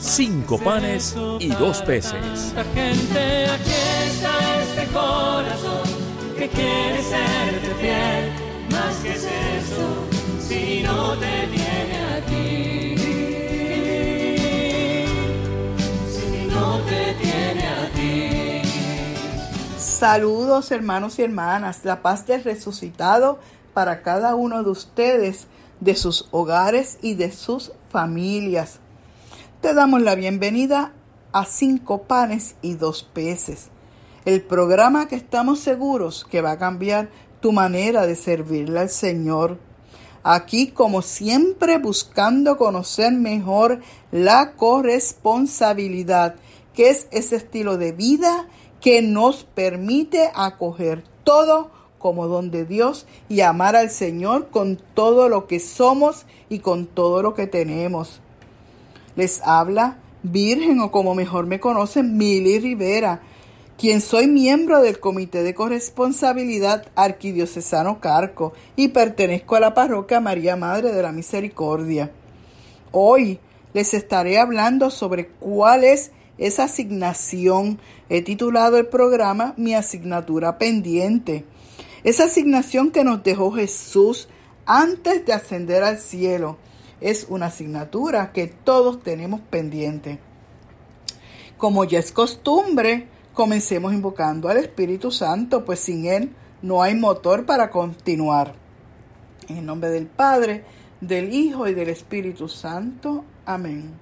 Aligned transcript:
cinco 0.00 0.58
panes 0.58 1.16
y 1.40 1.48
dos 1.48 1.82
peces. 1.82 2.54
Gente, 2.74 3.46
aquí 3.50 3.70
está 4.06 4.62
este 4.62 4.86
corazón 4.92 5.88
que 6.36 6.48
quiere 6.48 7.02
serte 7.02 7.74
fiel. 7.80 8.32
Más 8.70 8.96
que 8.96 9.12
es 9.12 9.24
eso, 9.24 10.06
si 10.40 10.82
no 10.82 11.16
te 11.16 11.46
tiene 11.48 11.98
a 12.04 12.20
ti. 12.26 12.96
Si 16.10 16.46
no 16.46 16.78
te 16.80 17.14
tiene 17.14 17.66
a 17.66 17.90
ti. 17.94 18.62
Saludos 19.78 20.70
hermanos 20.70 21.18
y 21.18 21.22
hermanas, 21.22 21.80
la 21.84 22.02
paz 22.02 22.26
del 22.26 22.44
resucitado 22.44 23.38
para 23.72 24.02
cada 24.02 24.34
uno 24.34 24.62
de 24.62 24.70
ustedes, 24.70 25.46
de 25.80 25.94
sus 25.94 26.28
hogares 26.30 26.98
y 27.02 27.14
de 27.14 27.32
sus 27.32 27.72
familias. 27.90 28.80
Te 29.60 29.72
damos 29.72 30.02
la 30.02 30.14
bienvenida 30.14 30.92
a 31.32 31.46
Cinco 31.46 32.02
Panes 32.02 32.56
y 32.60 32.74
Dos 32.74 33.02
Peces, 33.02 33.70
el 34.26 34.42
programa 34.42 35.08
que 35.08 35.16
estamos 35.16 35.60
seguros 35.60 36.26
que 36.30 36.42
va 36.42 36.52
a 36.52 36.58
cambiar 36.58 37.08
tu 37.40 37.52
manera 37.52 38.06
de 38.06 38.16
servirle 38.16 38.80
al 38.80 38.90
Señor. 38.90 39.58
Aquí, 40.22 40.68
como 40.68 41.00
siempre, 41.00 41.78
buscando 41.78 42.58
conocer 42.58 43.12
mejor 43.14 43.80
la 44.12 44.52
corresponsabilidad, 44.52 46.36
que 46.74 46.90
es 46.90 47.08
ese 47.10 47.36
estilo 47.36 47.78
de 47.78 47.92
vida 47.92 48.48
que 48.82 49.00
nos 49.00 49.44
permite 49.44 50.30
acoger 50.34 51.02
todo 51.24 51.70
como 51.98 52.28
don 52.28 52.50
de 52.50 52.66
Dios 52.66 53.06
y 53.30 53.40
amar 53.40 53.74
al 53.74 53.88
Señor 53.88 54.50
con 54.50 54.76
todo 54.94 55.30
lo 55.30 55.46
que 55.46 55.60
somos 55.60 56.26
y 56.50 56.58
con 56.58 56.86
todo 56.86 57.22
lo 57.22 57.34
que 57.34 57.46
tenemos. 57.46 58.20
Les 59.16 59.40
habla 59.42 59.96
Virgen 60.22 60.80
o 60.80 60.90
como 60.90 61.14
mejor 61.14 61.46
me 61.46 61.60
conocen, 61.60 62.18
Mili 62.18 62.58
Rivera, 62.58 63.22
quien 63.78 64.00
soy 64.00 64.26
miembro 64.26 64.82
del 64.82 65.00
Comité 65.00 65.42
de 65.42 65.54
Corresponsabilidad 65.54 66.86
Arquidiocesano 66.96 68.00
Carco 68.00 68.52
y 68.76 68.88
pertenezco 68.88 69.56
a 69.56 69.60
la 69.60 69.74
parroquia 69.74 70.20
María 70.20 70.56
Madre 70.56 70.92
de 70.92 71.02
la 71.02 71.12
Misericordia. 71.12 72.10
Hoy 72.92 73.38
les 73.72 73.94
estaré 73.94 74.38
hablando 74.38 74.90
sobre 74.90 75.28
cuál 75.28 75.84
es 75.84 76.10
esa 76.38 76.64
asignación. 76.64 77.78
He 78.08 78.22
titulado 78.22 78.76
el 78.76 78.86
programa 78.86 79.54
Mi 79.56 79.74
asignatura 79.74 80.58
pendiente. 80.58 81.44
Esa 82.04 82.24
asignación 82.24 82.90
que 82.90 83.04
nos 83.04 83.22
dejó 83.22 83.52
Jesús 83.52 84.28
antes 84.66 85.24
de 85.24 85.32
ascender 85.32 85.82
al 85.82 85.98
cielo. 85.98 86.58
Es 87.00 87.26
una 87.28 87.46
asignatura 87.46 88.32
que 88.32 88.46
todos 88.46 89.02
tenemos 89.02 89.40
pendiente. 89.40 90.18
Como 91.58 91.84
ya 91.84 91.98
es 91.98 92.12
costumbre, 92.12 93.08
comencemos 93.34 93.92
invocando 93.92 94.48
al 94.48 94.58
Espíritu 94.58 95.10
Santo, 95.10 95.64
pues 95.64 95.80
sin 95.80 96.06
Él 96.06 96.34
no 96.62 96.82
hay 96.82 96.94
motor 96.94 97.46
para 97.46 97.70
continuar. 97.70 98.54
En 99.48 99.58
el 99.58 99.66
nombre 99.66 99.90
del 99.90 100.06
Padre, 100.06 100.64
del 101.00 101.32
Hijo 101.32 101.68
y 101.68 101.74
del 101.74 101.88
Espíritu 101.88 102.48
Santo. 102.48 103.24
Amén. 103.44 103.94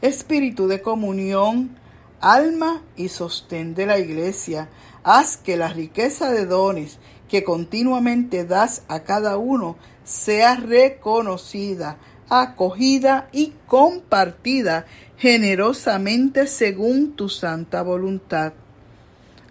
Espíritu 0.00 0.66
de 0.66 0.82
comunión, 0.82 1.78
alma 2.20 2.82
y 2.96 3.08
sostén 3.08 3.74
de 3.74 3.86
la 3.86 3.98
iglesia, 3.98 4.68
haz 5.04 5.36
que 5.36 5.56
la 5.56 5.68
riqueza 5.68 6.30
de 6.30 6.46
dones 6.46 6.98
que 7.28 7.44
continuamente 7.44 8.44
das 8.44 8.82
a 8.88 9.04
cada 9.04 9.36
uno 9.36 9.76
sea 10.04 10.56
reconocida, 10.56 11.98
acogida 12.28 13.28
y 13.32 13.52
compartida 13.66 14.86
generosamente 15.18 16.46
según 16.46 17.14
tu 17.14 17.28
santa 17.28 17.82
voluntad. 17.82 18.54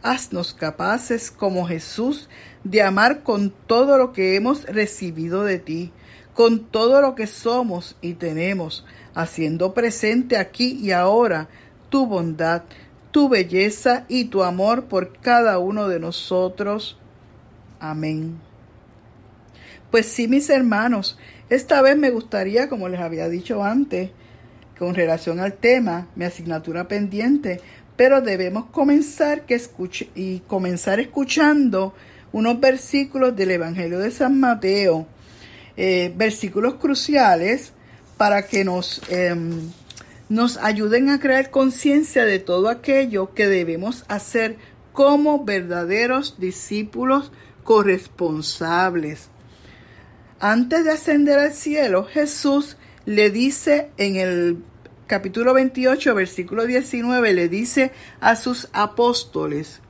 Haznos 0.03 0.53
capaces 0.53 1.29
como 1.31 1.67
Jesús 1.67 2.27
de 2.63 2.81
amar 2.81 3.23
con 3.23 3.51
todo 3.67 3.97
lo 3.97 4.13
que 4.13 4.35
hemos 4.35 4.65
recibido 4.65 5.43
de 5.43 5.59
ti, 5.59 5.91
con 6.33 6.65
todo 6.65 7.01
lo 7.01 7.15
que 7.15 7.27
somos 7.27 7.95
y 8.01 8.13
tenemos, 8.13 8.85
haciendo 9.13 9.73
presente 9.73 10.37
aquí 10.37 10.79
y 10.81 10.91
ahora 10.91 11.49
tu 11.89 12.07
bondad, 12.07 12.63
tu 13.11 13.29
belleza 13.29 14.05
y 14.07 14.25
tu 14.25 14.43
amor 14.43 14.85
por 14.85 15.17
cada 15.19 15.59
uno 15.59 15.87
de 15.87 15.99
nosotros. 15.99 16.97
Amén. 17.79 18.50
Pues 19.91 20.05
sí, 20.05 20.29
mis 20.29 20.49
hermanos, 20.49 21.17
esta 21.49 21.81
vez 21.81 21.97
me 21.97 22.11
gustaría, 22.11 22.69
como 22.69 22.87
les 22.87 23.01
había 23.01 23.27
dicho 23.27 23.61
antes, 23.61 24.09
con 24.79 24.95
relación 24.95 25.41
al 25.41 25.53
tema, 25.53 26.07
mi 26.15 26.23
asignatura 26.23 26.87
pendiente, 26.87 27.59
pero 27.97 28.21
debemos 28.21 28.67
comenzar 28.67 29.45
que 29.45 29.55
escuche, 29.55 30.09
y 30.15 30.39
comenzar 30.47 31.01
escuchando 31.01 31.93
unos 32.31 32.61
versículos 32.61 33.35
del 33.35 33.51
Evangelio 33.51 33.99
de 33.99 34.11
San 34.11 34.39
Mateo, 34.39 35.07
eh, 35.75 36.13
versículos 36.15 36.75
cruciales 36.75 37.73
para 38.15 38.47
que 38.47 38.63
nos, 38.63 39.01
eh, 39.09 39.35
nos 40.29 40.55
ayuden 40.55 41.09
a 41.09 41.19
crear 41.19 41.49
conciencia 41.49 42.23
de 42.23 42.39
todo 42.39 42.69
aquello 42.69 43.33
que 43.33 43.47
debemos 43.47 44.05
hacer 44.07 44.55
como 44.93 45.43
verdaderos 45.43 46.39
discípulos 46.39 47.33
corresponsables. 47.65 49.29
Antes 50.43 50.83
de 50.85 50.89
ascender 50.89 51.37
al 51.37 51.53
cielo, 51.53 52.03
Jesús 52.03 52.75
le 53.05 53.29
dice 53.29 53.91
en 53.97 54.15
el 54.15 54.57
capítulo 55.05 55.53
28, 55.53 56.15
versículo 56.15 56.65
19, 56.65 57.31
le 57.35 57.47
dice 57.47 57.91
a 58.21 58.35
sus 58.35 58.67
apóstoles, 58.73 59.81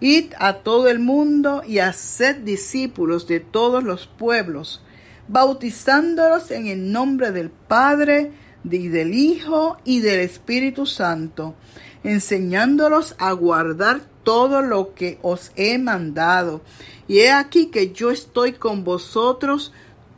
Id 0.00 0.34
a 0.38 0.58
todo 0.58 0.88
el 0.88 0.98
mundo 0.98 1.62
y 1.66 1.78
haced 1.78 2.36
discípulos 2.42 3.26
de 3.26 3.40
todos 3.40 3.82
los 3.84 4.06
pueblos, 4.06 4.82
bautizándolos 5.28 6.50
en 6.50 6.66
el 6.66 6.92
nombre 6.92 7.32
del 7.32 7.48
Padre, 7.48 8.32
y 8.70 8.88
del 8.88 9.14
Hijo 9.14 9.78
y 9.84 10.00
del 10.00 10.20
Espíritu 10.20 10.86
Santo, 10.86 11.54
enseñándolos 12.02 13.14
a 13.18 13.32
guardar 13.32 14.00
todo 14.24 14.60
lo 14.60 14.94
que 14.94 15.18
os 15.22 15.52
he 15.56 15.78
mandado. 15.78 16.62
Y 17.06 17.20
he 17.20 17.30
aquí 17.30 17.66
que 17.66 17.92
yo 17.92 18.10
estoy 18.10 18.52
con 18.52 18.82
vosotros 18.82 19.72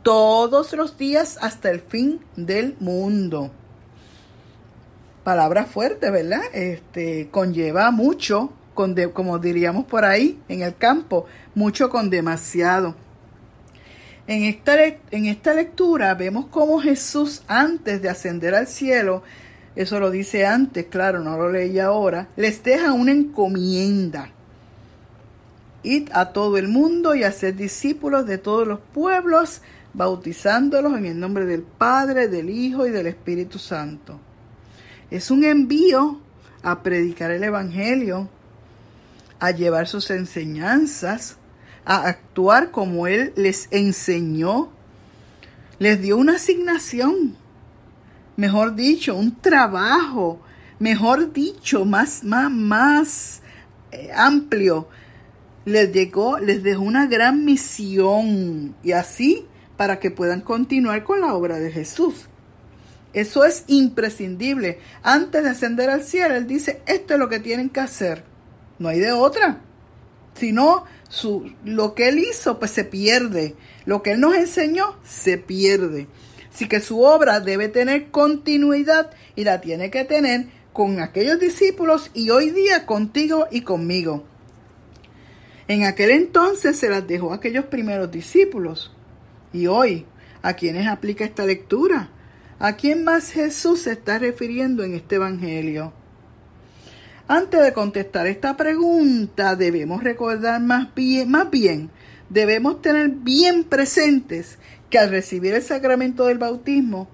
todos 0.09 0.73
los 0.73 0.97
días 0.97 1.37
hasta 1.39 1.69
el 1.69 1.81
fin 1.81 2.19
del 2.35 2.75
mundo. 2.79 3.51
Palabra 5.23 5.65
fuerte, 5.65 6.09
¿verdad? 6.09 6.41
Este 6.51 7.29
conlleva 7.29 7.91
mucho, 7.91 8.51
con 8.73 8.95
de, 8.95 9.11
como 9.11 9.37
diríamos 9.37 9.85
por 9.85 10.05
ahí 10.05 10.39
en 10.49 10.63
el 10.63 10.75
campo, 10.75 11.27
mucho 11.53 11.91
con 11.91 12.09
demasiado. 12.09 12.95
En 14.25 14.45
esta, 14.45 14.83
en 14.83 15.27
esta 15.27 15.53
lectura 15.53 16.15
vemos 16.15 16.47
cómo 16.47 16.81
Jesús 16.81 17.43
antes 17.47 18.01
de 18.01 18.09
ascender 18.09 18.55
al 18.55 18.65
cielo, 18.65 19.21
eso 19.75 19.99
lo 19.99 20.09
dice 20.09 20.43
antes, 20.43 20.87
claro, 20.87 21.19
no 21.19 21.37
lo 21.37 21.51
leí 21.51 21.77
ahora, 21.77 22.29
les 22.35 22.63
deja 22.63 22.93
una 22.93 23.11
encomienda. 23.11 24.31
Id 25.83 26.09
a 26.13 26.33
todo 26.33 26.57
el 26.57 26.67
mundo 26.67 27.13
y 27.13 27.23
hacer 27.23 27.55
discípulos 27.55 28.25
de 28.25 28.39
todos 28.39 28.67
los 28.67 28.79
pueblos, 28.79 29.61
bautizándolos 29.93 30.97
en 30.97 31.05
el 31.05 31.19
nombre 31.19 31.45
del 31.45 31.63
Padre, 31.63 32.27
del 32.27 32.49
Hijo 32.49 32.85
y 32.85 32.91
del 32.91 33.07
Espíritu 33.07 33.59
Santo. 33.59 34.19
Es 35.09 35.31
un 35.31 35.43
envío 35.43 36.19
a 36.61 36.83
predicar 36.83 37.31
el 37.31 37.43
Evangelio, 37.43 38.29
a 39.39 39.51
llevar 39.51 39.87
sus 39.87 40.09
enseñanzas, 40.11 41.37
a 41.85 42.07
actuar 42.07 42.71
como 42.71 43.07
Él 43.07 43.33
les 43.35 43.67
enseñó. 43.71 44.69
Les 45.79 46.01
dio 46.01 46.17
una 46.17 46.35
asignación, 46.35 47.35
mejor 48.35 48.75
dicho, 48.75 49.15
un 49.15 49.35
trabajo, 49.35 50.41
mejor 50.77 51.31
dicho, 51.33 51.85
más, 51.85 52.23
más, 52.23 52.51
más 52.51 53.41
eh, 53.91 54.11
amplio. 54.13 54.87
Les 55.65 55.91
llegó, 55.91 56.37
les 56.37 56.63
dejó 56.63 56.83
una 56.83 57.07
gran 57.07 57.45
misión 57.45 58.75
y 58.83 58.91
así 58.91 59.45
para 59.79 59.97
que 59.97 60.11
puedan 60.11 60.41
continuar 60.41 61.05
con 61.05 61.21
la 61.21 61.33
obra 61.33 61.57
de 61.57 61.71
Jesús. 61.71 62.25
Eso 63.13 63.45
es 63.45 63.63
imprescindible. 63.67 64.79
Antes 65.03 65.41
de 65.41 65.51
ascender 65.51 65.89
al 65.89 66.03
cielo, 66.03 66.35
Él 66.35 66.47
dice, 66.47 66.81
esto 66.85 67.13
es 67.13 67.19
lo 67.19 67.29
que 67.29 67.39
tienen 67.39 67.69
que 67.69 67.79
hacer. 67.79 68.25
No 68.77 68.89
hay 68.89 68.99
de 68.99 69.13
otra. 69.13 69.61
Si 70.33 70.51
no, 70.51 70.83
su, 71.07 71.53
lo 71.63 71.95
que 71.95 72.09
Él 72.09 72.19
hizo, 72.19 72.59
pues 72.59 72.71
se 72.71 72.83
pierde. 72.83 73.55
Lo 73.85 74.03
que 74.03 74.11
Él 74.11 74.19
nos 74.19 74.35
enseñó, 74.35 74.97
se 75.05 75.37
pierde. 75.37 76.07
Así 76.53 76.67
que 76.67 76.81
su 76.81 77.01
obra 77.03 77.39
debe 77.39 77.69
tener 77.69 78.11
continuidad 78.11 79.11
y 79.37 79.45
la 79.45 79.61
tiene 79.61 79.89
que 79.91 80.03
tener 80.03 80.47
con 80.73 80.99
aquellos 80.99 81.39
discípulos 81.39 82.11
y 82.13 82.31
hoy 82.31 82.49
día 82.49 82.85
contigo 82.85 83.47
y 83.49 83.61
conmigo. 83.61 84.25
En 85.69 85.85
aquel 85.85 86.09
entonces 86.09 86.77
se 86.77 86.89
las 86.89 87.07
dejó 87.07 87.31
a 87.31 87.35
aquellos 87.35 87.63
primeros 87.63 88.11
discípulos. 88.11 88.91
Y 89.51 89.67
hoy, 89.67 90.05
¿a 90.41 90.53
quiénes 90.53 90.87
aplica 90.87 91.25
esta 91.25 91.45
lectura? 91.45 92.09
¿A 92.59 92.75
quién 92.75 93.03
más 93.03 93.31
Jesús 93.31 93.81
se 93.81 93.93
está 93.93 94.19
refiriendo 94.19 94.83
en 94.83 94.93
este 94.93 95.15
Evangelio? 95.15 95.93
Antes 97.27 97.61
de 97.61 97.73
contestar 97.73 98.27
esta 98.27 98.57
pregunta, 98.57 99.55
debemos 99.55 100.03
recordar 100.03 100.61
más 100.61 100.93
bien, 100.93 101.31
más 101.31 101.49
bien, 101.49 101.89
debemos 102.29 102.81
tener 102.81 103.09
bien 103.09 103.63
presentes 103.63 104.59
que 104.89 104.99
al 104.99 105.09
recibir 105.09 105.53
el 105.53 105.61
sacramento 105.61 106.25
del 106.25 106.37
bautismo, 106.37 107.07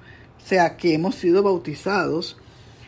sea 0.43 0.77
que 0.77 0.93
hemos 0.93 1.15
sido 1.15 1.43
bautizados, 1.43 2.37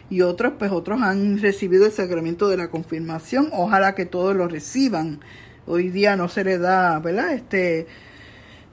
y 0.09 0.21
otros, 0.21 0.53
pues 0.57 0.71
otros 0.71 1.01
han 1.01 1.41
recibido 1.41 1.85
el 1.85 1.91
sacramento 1.91 2.47
de 2.47 2.57
la 2.57 2.69
confirmación, 2.69 3.49
ojalá 3.51 3.93
que 3.93 4.05
todos 4.05 4.35
lo 4.35 4.47
reciban. 4.47 5.19
Hoy 5.65 5.89
día 5.89 6.15
no 6.15 6.29
se 6.29 6.45
le 6.45 6.57
da, 6.57 6.97
¿verdad? 6.99 7.33
Este, 7.33 7.87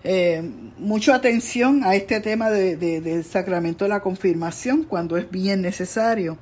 eh, 0.06 0.43
mucha 0.77 1.15
atención 1.15 1.83
a 1.83 1.95
este 1.95 2.21
tema 2.21 2.51
de, 2.51 2.77
del 2.77 3.25
sacramento 3.25 3.87
de 3.87 3.89
la 3.89 4.01
confirmación 4.01 4.85
cuando 4.85 5.17
es 5.17 5.31
bien 5.31 5.62
necesario. 5.62 6.37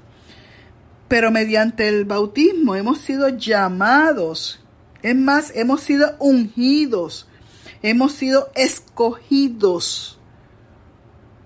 Pero 1.07 1.31
mediante 1.31 1.87
el 1.87 2.05
bautismo 2.05 2.75
hemos 2.75 2.99
sido 2.99 3.29
llamados, 3.29 4.61
es 5.03 5.15
más, 5.15 5.53
hemos 5.55 5.81
sido 5.81 6.17
ungidos, 6.19 7.29
hemos 7.83 8.13
sido 8.13 8.51
escogidos, 8.57 10.19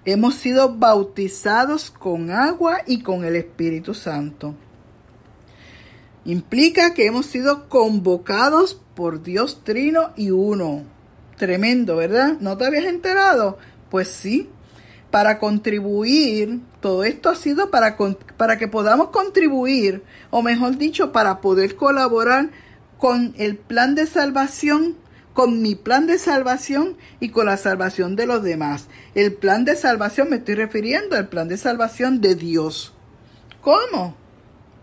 hemos 0.07 0.37
sido 0.37 0.75
bautizados 0.75 1.91
con 1.91 2.31
agua 2.31 2.79
y 2.87 3.03
con 3.03 3.27
el 3.27 3.37
Espíritu 3.37 3.93
Santo. 3.93 4.55
Implica 6.25 6.95
que 6.95 7.05
hemos 7.05 7.27
sido 7.27 7.69
convocados 7.69 8.81
por 8.95 9.23
Dios 9.23 9.63
Trino 9.65 10.13
y 10.17 10.31
Uno 10.31 10.96
Tremendo, 11.37 11.97
¿verdad? 11.97 12.37
¿No 12.41 12.57
te 12.57 12.67
habías 12.67 12.85
enterado? 12.85 13.59
Pues 13.91 14.09
sí, 14.09 14.49
para 15.11 15.39
contribuir, 15.39 16.61
todo 16.81 17.05
esto 17.05 17.29
ha 17.29 17.37
sido 17.37 17.71
para, 17.71 17.97
para 18.37 18.59
que 18.59 18.69
podamos 18.69 19.11
contribuir, 19.11 20.03
o 20.31 20.43
mejor 20.43 20.77
dicho, 20.77 21.13
para 21.13 21.41
poder 21.41 21.77
colaborar 21.77 22.51
con 22.99 23.35
el 23.39 23.57
plan 23.57 23.95
de 23.95 24.07
salvación, 24.07 24.97
con 25.33 25.61
mi 25.61 25.75
plan 25.75 26.07
de 26.07 26.19
salvación 26.19 26.97
y 27.21 27.29
con 27.29 27.47
la 27.47 27.57
salvación 27.57 28.17
de 28.17 28.27
los 28.27 28.43
demás. 28.43 28.89
El 29.15 29.35
plan 29.35 29.65
de 29.65 29.77
salvación, 29.77 30.31
me 30.31 30.37
estoy 30.37 30.55
refiriendo 30.55 31.17
al 31.17 31.29
plan 31.29 31.49
de 31.49 31.59
salvación 31.59 32.21
de 32.21 32.35
Dios. 32.35 32.95
¿Cómo? 33.61 34.17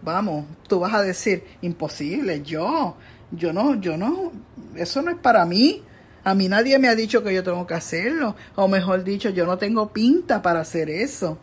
Vamos, 0.03 0.45
tú 0.67 0.79
vas 0.79 0.93
a 0.93 1.01
decir, 1.01 1.43
imposible, 1.61 2.41
yo, 2.43 2.97
yo 3.31 3.53
no, 3.53 3.75
yo 3.75 3.97
no, 3.97 4.31
eso 4.75 5.01
no 5.01 5.11
es 5.11 5.17
para 5.17 5.45
mí. 5.45 5.81
A 6.23 6.35
mí 6.35 6.47
nadie 6.47 6.79
me 6.79 6.87
ha 6.87 6.95
dicho 6.95 7.23
que 7.23 7.33
yo 7.33 7.43
tengo 7.43 7.67
que 7.67 7.73
hacerlo, 7.73 8.35
o 8.55 8.67
mejor 8.67 9.03
dicho, 9.03 9.29
yo 9.29 9.45
no 9.45 9.57
tengo 9.57 9.91
pinta 9.91 10.41
para 10.41 10.61
hacer 10.61 10.89
eso. 10.89 11.37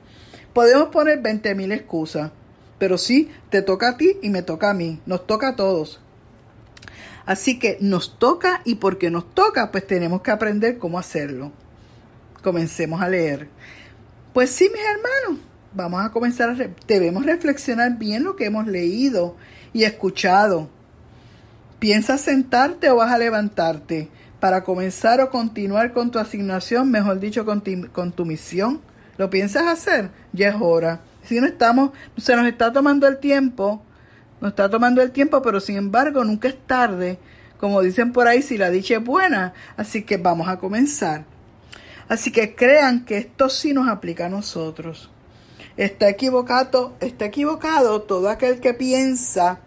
Podemos 0.55 0.89
poner 0.89 1.21
20 1.21 1.55
mil 1.55 1.71
excusas, 1.73 2.31
pero 2.79 2.97
sí, 2.97 3.31
te 3.51 3.61
toca 3.63 3.91
a 3.91 3.97
ti 3.97 4.17
y 4.23 4.31
me 4.31 4.43
toca 4.43 4.71
a 4.71 4.75
mí, 4.75 5.01
nos 5.05 5.27
toca 5.27 5.49
a 5.49 5.57
todos. 5.57 6.01
Así 7.27 7.59
que 7.59 7.77
nos 7.81 8.19
toca 8.19 8.63
y 8.65 8.77
porque 8.77 9.11
nos 9.11 9.35
toca, 9.35 9.71
pues 9.71 9.87
tenemos 9.87 10.23
que 10.23 10.31
aprender 10.31 10.79
cómo 10.79 10.99
hacerlo. 10.99 11.53
Comencemos 12.43 13.03
a 13.03 13.09
leer. 13.09 13.49
Pues 14.33 14.51
sí, 14.51 14.71
mis 14.73 14.83
hermanos, 14.83 15.45
vamos 15.75 16.05
a 16.05 16.11
comenzar 16.11 16.51
a... 16.51 16.57
debemos 16.87 17.27
reflexionar 17.27 17.99
bien 17.99 18.25
lo 18.25 18.35
que 18.35 18.47
hemos 18.47 18.67
leído 18.67 19.37
y 19.73 19.85
escuchado. 19.85 20.71
¿Piensas 21.79 22.23
sentarte 22.23 22.91
o 22.91 22.97
vas 22.97 23.13
a 23.13 23.19
levantarte? 23.19 24.09
Para 24.41 24.65
comenzar 24.65 25.21
o 25.21 25.31
continuar 25.31 25.93
con 25.93 26.11
tu 26.11 26.19
asignación, 26.19 26.91
mejor 26.91 27.21
dicho, 27.21 27.45
con, 27.45 27.63
tu 28.13 28.25
misión. 28.25 28.81
¿Lo 29.19 29.29
piensas 29.29 29.67
hacer? 29.67 30.11
Ya 30.33 30.49
es 30.49 30.57
hora. 30.59 31.01
Si 31.23 31.39
no 31.41 31.47
estamos, 31.47 31.91
se 32.17 32.35
nos 32.35 32.47
está 32.47 32.73
tomando 32.73 33.07
el 33.07 33.19
tiempo, 33.19 33.83
nos 34.41 34.51
está 34.51 34.71
tomando 34.71 35.03
el 35.03 35.11
tiempo, 35.11 35.43
pero 35.43 35.61
sin 35.61 35.77
embargo 35.77 36.25
nunca 36.25 36.49
es 36.49 36.59
tarde. 36.67 37.19
Como 37.59 37.83
dicen 37.83 38.13
por 38.13 38.27
ahí, 38.27 38.41
si 38.41 38.57
la 38.57 38.71
dicha 38.71 38.95
es 38.95 39.05
buena, 39.05 39.53
así 39.77 40.03
que 40.03 40.17
vamos 40.17 40.49
a 40.49 40.59
comenzar. 40.59 41.25
Así 42.09 42.33
que 42.33 42.55
crean 42.55 43.05
que 43.05 43.19
esto 43.19 43.51
sí 43.51 43.75
nos 43.75 43.89
aplica 43.89 44.27
a 44.27 44.31
nosotros. 44.31 45.11
Está 45.77 46.09
equivocado, 46.09 46.97
está 47.01 47.27
equivocado 47.27 48.03
todo 48.03 48.31
aquel 48.31 48.61
que 48.61 48.73
piensa 48.73 49.61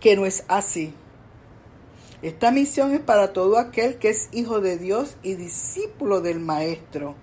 que 0.00 0.14
no 0.14 0.26
es 0.26 0.44
así. 0.48 0.94
Esta 2.20 2.50
misión 2.50 2.92
es 2.94 3.00
para 3.00 3.32
todo 3.32 3.58
aquel 3.58 3.98
que 3.98 4.08
es 4.08 4.28
hijo 4.32 4.60
de 4.60 4.76
Dios 4.76 5.16
y 5.22 5.34
discípulo 5.34 6.20
del 6.20 6.40
Maestro, 6.40 7.14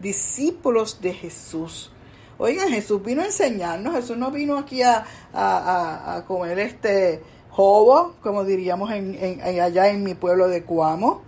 discípulos 0.00 1.02
de 1.02 1.12
Jesús. 1.12 1.92
Oigan, 2.38 2.70
Jesús 2.70 3.02
vino 3.02 3.20
a 3.20 3.26
enseñarnos, 3.26 3.94
Jesús 3.94 4.16
no 4.16 4.30
vino 4.30 4.56
aquí 4.56 4.80
a, 4.80 5.04
a, 5.34 6.24
comer 6.26 6.58
este 6.58 7.22
jobo, 7.50 8.14
como 8.22 8.44
diríamos 8.44 8.90
en, 8.92 9.42
allá 9.42 9.90
en 9.90 10.02
mi 10.02 10.14
pueblo 10.14 10.48
de 10.48 10.64
Cuamo. 10.64 11.22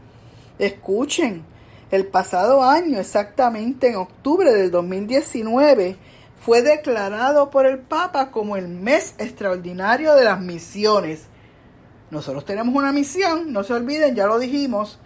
Escuchen, 0.58 1.44
el 1.90 2.06
pasado 2.06 2.62
año, 2.62 2.98
exactamente 2.98 3.88
en 3.88 3.96
octubre 3.96 4.54
del 4.54 4.70
2019, 4.70 5.98
fue 6.40 6.62
declarado 6.62 7.50
por 7.50 7.66
el 7.66 7.78
Papa 7.78 8.30
como 8.30 8.56
el 8.56 8.68
mes 8.68 9.14
extraordinario 9.18 10.14
de 10.14 10.24
las 10.24 10.40
misiones 10.40 11.28
nosotros 12.10 12.44
tenemos 12.44 12.74
una 12.74 12.92
misión, 12.92 13.52
no 13.52 13.64
se 13.64 13.72
olviden, 13.72 14.14
ya 14.14 14.26
lo 14.26 14.38
dijimos. 14.38 14.98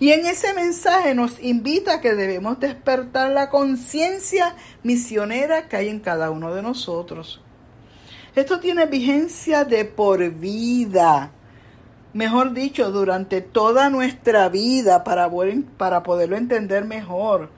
Y 0.00 0.12
en 0.12 0.26
ese 0.26 0.52
mensaje 0.54 1.14
nos 1.14 1.40
invita 1.40 1.94
a 1.94 2.00
que 2.00 2.14
debemos 2.14 2.60
despertar 2.60 3.30
la 3.30 3.50
conciencia 3.50 4.54
misionera 4.82 5.68
que 5.68 5.76
hay 5.76 5.88
en 5.88 6.00
cada 6.00 6.30
uno 6.30 6.54
de 6.54 6.62
nosotros. 6.62 7.40
Esto 8.36 8.60
tiene 8.60 8.86
vigencia 8.86 9.64
de 9.64 9.84
por 9.84 10.30
vida. 10.30 11.32
Mejor 12.12 12.52
dicho, 12.52 12.90
durante 12.90 13.40
toda 13.40 13.90
nuestra 13.90 14.48
vida 14.48 15.02
para, 15.02 15.30
poderlo 16.02 16.36
entender 16.36 16.84
mejor. 16.84 17.50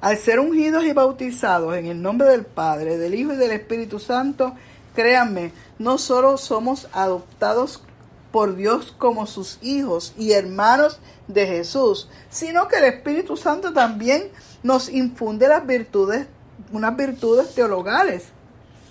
Al 0.00 0.16
ser 0.16 0.38
ungidos 0.38 0.84
y 0.84 0.92
bautizados 0.92 1.76
en 1.76 1.86
el 1.86 2.00
nombre 2.00 2.28
del 2.28 2.46
Padre, 2.46 2.96
del 2.96 3.14
Hijo 3.14 3.32
y 3.32 3.36
del 3.36 3.50
Espíritu 3.50 3.98
Santo, 3.98 4.54
créanme, 4.94 5.52
no 5.78 5.98
solo 5.98 6.38
somos 6.38 6.88
adoptados 6.92 7.82
por 8.32 8.54
Dios 8.56 8.94
como 8.96 9.26
sus 9.26 9.58
hijos 9.62 10.14
y 10.16 10.32
hermanos 10.32 11.00
de 11.28 11.46
Jesús, 11.46 12.08
sino 12.28 12.68
que 12.68 12.76
el 12.76 12.84
Espíritu 12.84 13.36
Santo 13.36 13.72
también 13.72 14.30
nos 14.62 14.88
infunde 14.88 15.48
las 15.48 15.66
virtudes, 15.66 16.26
unas 16.72 16.96
virtudes 16.96 17.54
teologales. 17.54 18.28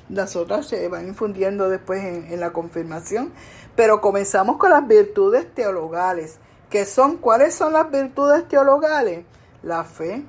Las 0.09 0.35
otras 0.35 0.67
se 0.67 0.87
van 0.87 1.07
infundiendo 1.07 1.69
después 1.69 2.03
en, 2.03 2.39
la 2.39 2.51
confirmación, 2.51 3.31
pero 3.75 4.01
comenzamos 4.01 4.57
con 4.57 4.71
las 4.71 4.87
virtudes 4.87 5.53
teologales, 5.53 6.37
que 6.69 6.85
son, 6.85 7.17
¿cuáles 7.17 7.53
son 7.53 7.73
las 7.73 7.89
virtudes 7.91 8.47
teologales? 8.47 9.25
La 9.61 9.83
fe, 9.83 10.23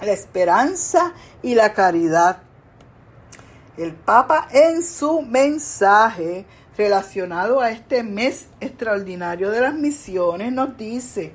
la 0.00 0.12
esperanza 0.12 1.12
y 1.42 1.54
la 1.54 1.72
caridad. 1.74 2.38
El 3.76 3.94
Papa 3.94 4.48
en 4.52 4.84
su 4.84 5.22
mensaje 5.22 6.46
relacionado 6.76 7.60
a 7.60 7.70
este 7.70 8.02
mes 8.02 8.48
extraordinario 8.60 9.50
de 9.50 9.60
las 9.60 9.74
misiones 9.74 10.52
nos 10.52 10.76
dice, 10.76 11.32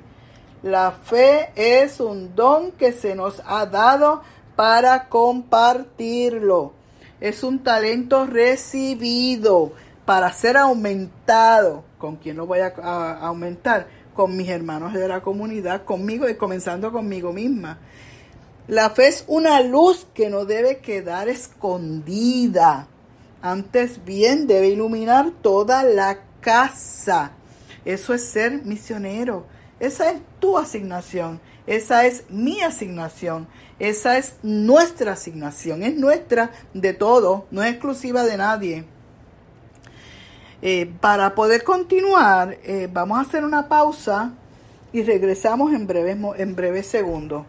la 0.62 0.92
fe 0.92 1.50
es 1.54 2.00
un 2.00 2.34
don 2.34 2.72
que 2.72 2.92
se 2.92 3.14
nos 3.14 3.40
ha 3.46 3.66
dado 3.66 4.22
para 4.56 5.08
compartirlo. 5.08 6.72
Es 7.20 7.44
un 7.44 7.62
talento 7.62 8.26
recibido 8.26 9.72
para 10.04 10.32
ser 10.32 10.56
aumentado. 10.56 11.84
¿Con 11.98 12.16
quién 12.16 12.36
lo 12.36 12.46
voy 12.46 12.60
a, 12.60 13.18
aumentar? 13.20 13.86
Con 14.14 14.36
mis 14.36 14.48
hermanos 14.48 14.94
de 14.94 15.06
la 15.06 15.20
comunidad, 15.20 15.84
conmigo 15.84 16.28
y 16.28 16.34
comenzando 16.34 16.90
conmigo 16.90 17.32
misma. 17.32 17.78
La 18.66 18.90
fe 18.90 19.06
es 19.06 19.24
una 19.28 19.60
luz 19.60 20.08
que 20.12 20.28
no 20.28 20.44
debe 20.44 20.78
quedar 20.78 21.28
escondida 21.28 22.88
antes 23.42 24.04
bien 24.04 24.46
debe 24.46 24.68
iluminar 24.68 25.30
toda 25.42 25.82
la 25.84 26.20
casa. 26.40 27.32
Eso 27.84 28.14
es 28.14 28.24
ser 28.24 28.64
misionero. 28.64 29.46
Esa 29.80 30.10
es 30.10 30.20
tu 30.40 30.58
asignación. 30.58 31.40
Esa 31.66 32.06
es 32.06 32.24
mi 32.30 32.60
asignación. 32.62 33.46
Esa 33.78 34.18
es 34.18 34.36
nuestra 34.42 35.12
asignación, 35.12 35.84
es 35.84 35.96
nuestra 35.96 36.50
de 36.74 36.94
todo, 36.94 37.46
no 37.52 37.62
es 37.62 37.70
exclusiva 37.70 38.24
de 38.24 38.36
nadie. 38.36 38.84
Eh, 40.62 40.92
para 41.00 41.36
poder 41.36 41.62
continuar, 41.62 42.58
eh, 42.64 42.88
vamos 42.92 43.18
a 43.18 43.20
hacer 43.20 43.44
una 43.44 43.68
pausa 43.68 44.32
y 44.92 45.02
regresamos 45.04 45.72
en 45.72 45.86
breves, 45.86 46.16
en 46.38 46.56
breves 46.56 46.88
segundos. 46.88 47.46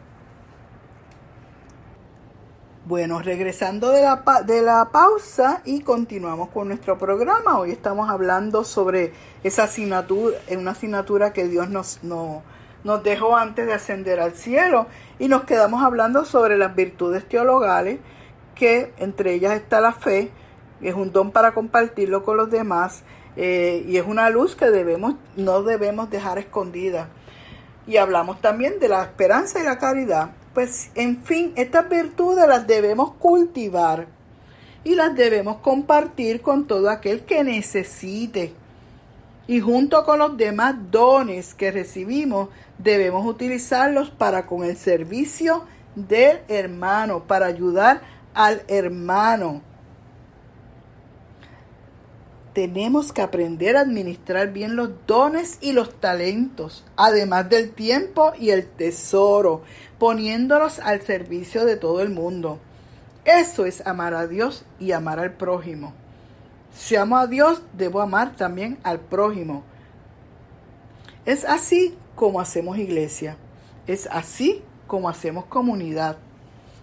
Bueno, 2.89 3.21
regresando 3.21 3.91
de 3.91 4.01
la, 4.01 4.23
de 4.47 4.63
la 4.63 4.89
pausa 4.91 5.61
y 5.63 5.81
continuamos 5.81 6.49
con 6.49 6.69
nuestro 6.69 6.97
programa. 6.97 7.59
Hoy 7.59 7.69
estamos 7.69 8.09
hablando 8.09 8.63
sobre 8.63 9.13
esa 9.43 9.65
asignatura, 9.65 10.39
una 10.57 10.71
asignatura 10.71 11.31
que 11.31 11.47
Dios 11.47 11.69
nos, 11.69 11.99
nos 12.03 13.03
dejó 13.03 13.37
antes 13.37 13.67
de 13.67 13.73
ascender 13.73 14.19
al 14.19 14.33
cielo 14.33 14.87
y 15.19 15.27
nos 15.27 15.43
quedamos 15.43 15.83
hablando 15.83 16.25
sobre 16.25 16.57
las 16.57 16.75
virtudes 16.75 17.29
teologales, 17.29 17.99
que 18.55 18.91
entre 18.97 19.35
ellas 19.35 19.53
está 19.53 19.81
la 19.81 19.93
fe, 19.93 20.31
es 20.81 20.95
un 20.95 21.11
don 21.11 21.29
para 21.29 21.53
compartirlo 21.53 22.23
con 22.23 22.37
los 22.37 22.49
demás 22.49 23.03
eh, 23.35 23.85
y 23.87 23.97
es 23.97 24.07
una 24.07 24.31
luz 24.31 24.55
que 24.55 24.71
debemos, 24.71 25.13
no 25.35 25.61
debemos 25.61 26.09
dejar 26.09 26.39
escondida. 26.39 27.09
Y 27.85 27.97
hablamos 27.97 28.41
también 28.41 28.79
de 28.79 28.89
la 28.89 29.03
esperanza 29.03 29.59
y 29.59 29.63
la 29.63 29.77
caridad. 29.77 30.31
Pues, 30.59 30.91
en 30.95 31.23
fin, 31.23 31.53
estas 31.55 31.87
virtudes 31.87 32.45
las 32.45 32.67
debemos 32.67 33.13
cultivar 33.13 34.07
y 34.83 34.93
las 34.93 35.15
debemos 35.15 35.59
compartir 35.59 36.41
con 36.41 36.67
todo 36.67 36.89
aquel 36.89 37.21
que 37.21 37.45
necesite. 37.45 38.53
Y 39.47 39.61
junto 39.61 40.03
con 40.03 40.19
los 40.19 40.35
demás 40.35 40.75
dones 40.91 41.53
que 41.53 41.71
recibimos, 41.71 42.49
debemos 42.77 43.25
utilizarlos 43.25 44.09
para 44.09 44.45
con 44.47 44.65
el 44.65 44.75
servicio 44.75 45.63
del 45.95 46.41
hermano, 46.49 47.23
para 47.23 47.45
ayudar 47.45 48.01
al 48.33 48.61
hermano. 48.67 49.61
Tenemos 52.53 53.13
que 53.13 53.21
aprender 53.21 53.77
a 53.77 53.81
administrar 53.81 54.51
bien 54.51 54.75
los 54.75 54.89
dones 55.05 55.59
y 55.61 55.71
los 55.71 55.99
talentos, 55.99 56.83
además 56.95 57.49
del 57.49 57.71
tiempo 57.71 58.33
y 58.37 58.49
el 58.49 58.65
tesoro, 58.65 59.61
poniéndolos 59.99 60.79
al 60.79 61.01
servicio 61.01 61.65
de 61.65 61.77
todo 61.77 62.01
el 62.01 62.09
mundo. 62.09 62.59
Eso 63.23 63.65
es 63.65 63.85
amar 63.85 64.13
a 64.15 64.27
Dios 64.27 64.65
y 64.79 64.91
amar 64.91 65.19
al 65.19 65.33
prójimo. 65.33 65.93
Si 66.73 66.95
amo 66.95 67.17
a 67.17 67.27
Dios, 67.27 67.61
debo 67.73 68.01
amar 68.01 68.35
también 68.35 68.79
al 68.83 68.99
prójimo. 68.99 69.63
Es 71.25 71.45
así 71.45 71.95
como 72.15 72.39
hacemos 72.39 72.77
iglesia. 72.77 73.37
Es 73.85 74.07
así 74.11 74.63
como 74.87 75.09
hacemos 75.09 75.45
comunidad. 75.45 76.17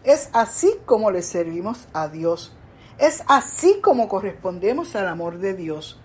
Es 0.04 0.28
así 0.32 0.72
como 0.86 1.10
le 1.10 1.22
servimos 1.22 1.88
a 1.92 2.08
Dios. 2.08 2.52
Es 2.98 3.22
así 3.28 3.78
como 3.82 4.08
correspondemos 4.08 4.96
al 4.96 5.08
amor 5.08 5.38
de 5.38 5.54
Dios. 5.54 5.98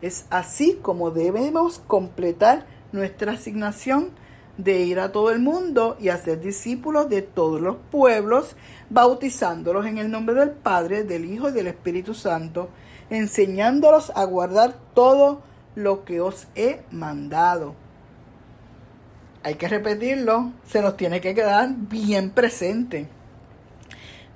Es 0.00 0.24
así 0.30 0.78
como 0.80 1.10
debemos 1.10 1.80
completar 1.86 2.64
nuestra 2.92 3.32
asignación 3.32 4.10
de 4.56 4.80
ir 4.80 5.00
a 5.00 5.12
todo 5.12 5.30
el 5.30 5.38
mundo 5.38 5.96
y 6.00 6.08
hacer 6.08 6.40
discípulos 6.40 7.08
de 7.08 7.22
todos 7.22 7.60
los 7.60 7.76
pueblos, 7.90 8.56
bautizándolos 8.88 9.86
en 9.86 9.98
el 9.98 10.10
nombre 10.10 10.34
del 10.34 10.50
Padre, 10.50 11.04
del 11.04 11.26
Hijo 11.26 11.50
y 11.50 11.52
del 11.52 11.66
Espíritu 11.66 12.14
Santo, 12.14 12.70
enseñándolos 13.10 14.10
a 14.14 14.24
guardar 14.24 14.74
todo 14.94 15.42
lo 15.74 16.04
que 16.04 16.20
os 16.20 16.46
he 16.54 16.82
mandado. 16.90 17.74
Hay 19.42 19.54
que 19.54 19.68
repetirlo, 19.68 20.52
se 20.66 20.82
nos 20.82 20.96
tiene 20.96 21.20
que 21.20 21.34
quedar 21.34 21.70
bien 21.74 22.30
presente. 22.30 23.08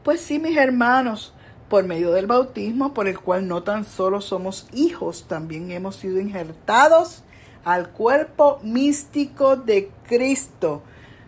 Pues 0.02 0.20
sí, 0.20 0.38
mis 0.38 0.56
hermanos, 0.56 1.34
por 1.68 1.84
medio 1.84 2.12
del 2.12 2.26
bautismo, 2.26 2.94
por 2.94 3.08
el 3.08 3.18
cual 3.18 3.48
no 3.48 3.62
tan 3.62 3.84
solo 3.84 4.20
somos 4.20 4.68
hijos, 4.72 5.26
también 5.28 5.70
hemos 5.70 5.96
sido 5.96 6.20
injertados 6.20 7.22
al 7.64 7.90
cuerpo 7.90 8.58
místico 8.62 9.56
de 9.56 9.90
Cristo. 10.06 10.82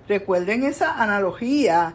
Recuerden 0.09 0.65
esa 0.65 1.03
analogía. 1.03 1.95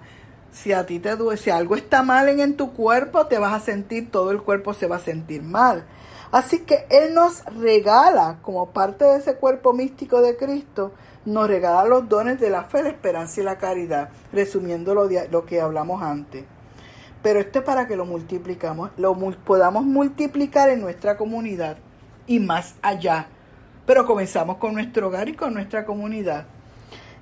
Si 0.51 0.73
a 0.73 0.85
ti 0.85 0.99
te 0.99 1.15
duele, 1.15 1.39
si 1.39 1.49
algo 1.49 1.75
está 1.75 2.03
mal 2.03 2.27
en, 2.27 2.57
tu 2.57 2.73
cuerpo, 2.73 3.27
te 3.27 3.39
vas 3.39 3.53
a 3.53 3.63
sentir, 3.63 4.11
todo 4.11 4.31
el 4.31 4.41
cuerpo 4.41 4.73
se 4.73 4.87
va 4.87 4.97
a 4.97 4.99
sentir 4.99 5.43
mal. 5.43 5.85
Así 6.31 6.59
que 6.59 6.85
Él 6.89 7.13
nos 7.13 7.45
regala, 7.45 8.39
como 8.41 8.71
parte 8.71 9.05
de 9.05 9.17
ese 9.17 9.35
cuerpo 9.35 9.71
místico 9.71 10.21
de 10.21 10.35
Cristo, 10.35 10.91
nos 11.23 11.47
regala 11.47 11.85
los 11.85 12.09
dones 12.09 12.39
de 12.39 12.49
la 12.49 12.63
fe, 12.63 12.83
la 12.83 12.89
esperanza 12.89 13.39
y 13.39 13.43
la 13.43 13.57
caridad, 13.59 14.09
resumiendo 14.33 14.93
lo, 14.93 15.07
lo 15.29 15.45
que 15.45 15.61
hablamos 15.61 16.01
antes. 16.01 16.43
Pero 17.21 17.39
esto 17.39 17.59
es 17.59 17.65
para 17.65 17.87
que 17.87 17.95
lo 17.95 18.05
multiplicamos, 18.05 18.91
lo 18.97 19.13
podamos 19.45 19.83
multiplicar 19.83 20.69
en 20.69 20.81
nuestra 20.81 21.17
comunidad 21.17 21.77
y 22.27 22.39
más 22.39 22.75
allá 22.81 23.27
pero 23.85 24.05
comenzamos 24.05 24.57
con 24.57 24.73
nuestro 24.73 25.07
hogar 25.07 25.27
y 25.29 25.35
con 25.35 25.53
nuestra 25.53 25.85
comunidad. 25.85 26.45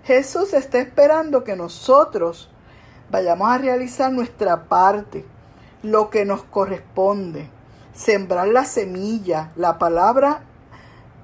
Jesús 0.03 0.53
está 0.53 0.79
esperando 0.79 1.43
que 1.43 1.55
nosotros 1.55 2.49
vayamos 3.09 3.49
a 3.49 3.57
realizar 3.57 4.11
nuestra 4.11 4.65
parte, 4.65 5.25
lo 5.81 6.09
que 6.09 6.25
nos 6.25 6.43
corresponde, 6.43 7.49
sembrar 7.93 8.47
la 8.49 8.65
semilla, 8.65 9.51
la 9.55 9.79
palabra, 9.79 10.41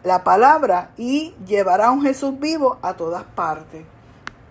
la 0.04 0.24
palabra 0.24 0.92
y 0.98 1.36
llevar 1.46 1.82
a 1.82 1.92
un 1.92 2.02
Jesús 2.02 2.40
vivo 2.40 2.80
a 2.82 2.96
todas 2.96 3.24
partes. 3.24 3.86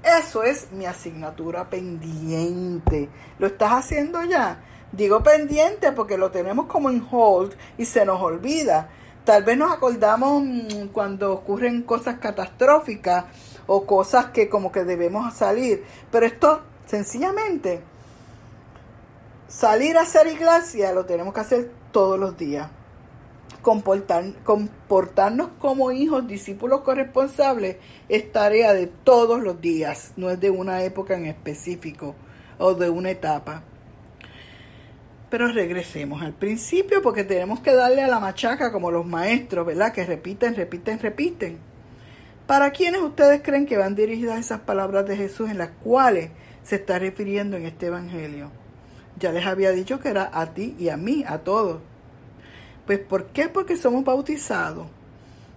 Eso 0.04 0.42
es 0.42 0.70
mi 0.70 0.84
asignatura 0.84 1.70
pendiente. 1.70 3.08
¿Lo 3.38 3.46
estás 3.46 3.72
haciendo 3.72 4.22
ya? 4.22 4.62
Digo 4.92 5.22
pendiente 5.22 5.92
porque 5.92 6.18
lo 6.18 6.30
tenemos 6.30 6.66
como 6.66 6.90
en 6.90 7.06
hold 7.10 7.54
y 7.78 7.86
se 7.86 8.04
nos 8.04 8.20
olvida. 8.20 8.90
Tal 9.24 9.44
vez 9.44 9.56
nos 9.56 9.72
acordamos 9.72 10.42
mm, 10.42 10.88
cuando 10.92 11.32
ocurren 11.32 11.82
cosas 11.82 12.18
catastróficas 12.18 13.24
o 13.66 13.86
cosas 13.86 14.26
que 14.26 14.50
como 14.50 14.70
que 14.70 14.84
debemos 14.84 15.32
salir. 15.32 15.82
Pero 16.12 16.26
esto 16.26 16.60
sencillamente, 16.84 17.80
salir 19.48 19.96
a 19.96 20.02
hacer 20.02 20.26
iglesia 20.26 20.92
lo 20.92 21.06
tenemos 21.06 21.32
que 21.32 21.40
hacer 21.40 21.70
todos 21.92 22.18
los 22.18 22.36
días. 22.36 22.68
Comportar, 23.64 24.24
comportarnos 24.44 25.48
como 25.58 25.90
hijos, 25.90 26.28
discípulos 26.28 26.82
corresponsables, 26.82 27.78
es 28.10 28.30
tarea 28.30 28.74
de 28.74 28.86
todos 28.86 29.42
los 29.42 29.60
días, 29.60 30.12
no 30.16 30.28
es 30.28 30.38
de 30.38 30.50
una 30.50 30.82
época 30.82 31.16
en 31.16 31.24
específico 31.24 32.14
o 32.58 32.74
de 32.74 32.90
una 32.90 33.10
etapa. 33.10 33.62
Pero 35.30 35.48
regresemos 35.48 36.22
al 36.22 36.34
principio 36.34 37.00
porque 37.00 37.24
tenemos 37.24 37.60
que 37.60 37.74
darle 37.74 38.02
a 38.02 38.08
la 38.08 38.20
machaca 38.20 38.70
como 38.70 38.90
los 38.90 39.06
maestros, 39.06 39.66
¿verdad? 39.66 39.94
Que 39.94 40.04
repiten, 40.04 40.54
repiten, 40.54 40.98
repiten. 40.98 41.58
¿Para 42.46 42.70
quiénes 42.70 43.00
ustedes 43.00 43.40
creen 43.42 43.64
que 43.64 43.78
van 43.78 43.94
dirigidas 43.94 44.38
esas 44.38 44.60
palabras 44.60 45.06
de 45.06 45.16
Jesús 45.16 45.48
en 45.48 45.56
las 45.56 45.70
cuales 45.82 46.30
se 46.62 46.76
está 46.76 46.98
refiriendo 46.98 47.56
en 47.56 47.64
este 47.64 47.86
Evangelio? 47.86 48.50
Ya 49.18 49.32
les 49.32 49.46
había 49.46 49.70
dicho 49.70 50.00
que 50.00 50.10
era 50.10 50.30
a 50.30 50.52
ti 50.52 50.76
y 50.78 50.90
a 50.90 50.98
mí, 50.98 51.24
a 51.26 51.38
todos. 51.38 51.80
Pues 52.86 52.98
¿por 52.98 53.26
qué? 53.26 53.48
Porque 53.48 53.76
somos 53.76 54.04
bautizados. 54.04 54.86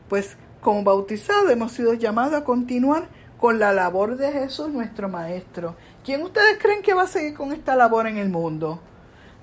Pues 0.09 0.37
como 0.61 0.83
bautizados 0.83 1.51
hemos 1.51 1.71
sido 1.71 1.93
llamados 1.93 2.33
a 2.33 2.43
continuar 2.43 3.07
con 3.37 3.59
la 3.59 3.73
labor 3.73 4.17
de 4.17 4.31
Jesús, 4.31 4.69
nuestro 4.69 5.09
Maestro. 5.09 5.75
¿Quién 6.03 6.23
ustedes 6.23 6.57
creen 6.59 6.81
que 6.81 6.93
va 6.93 7.03
a 7.03 7.07
seguir 7.07 7.35
con 7.35 7.53
esta 7.53 7.75
labor 7.75 8.07
en 8.07 8.17
el 8.17 8.29
mundo? 8.29 8.79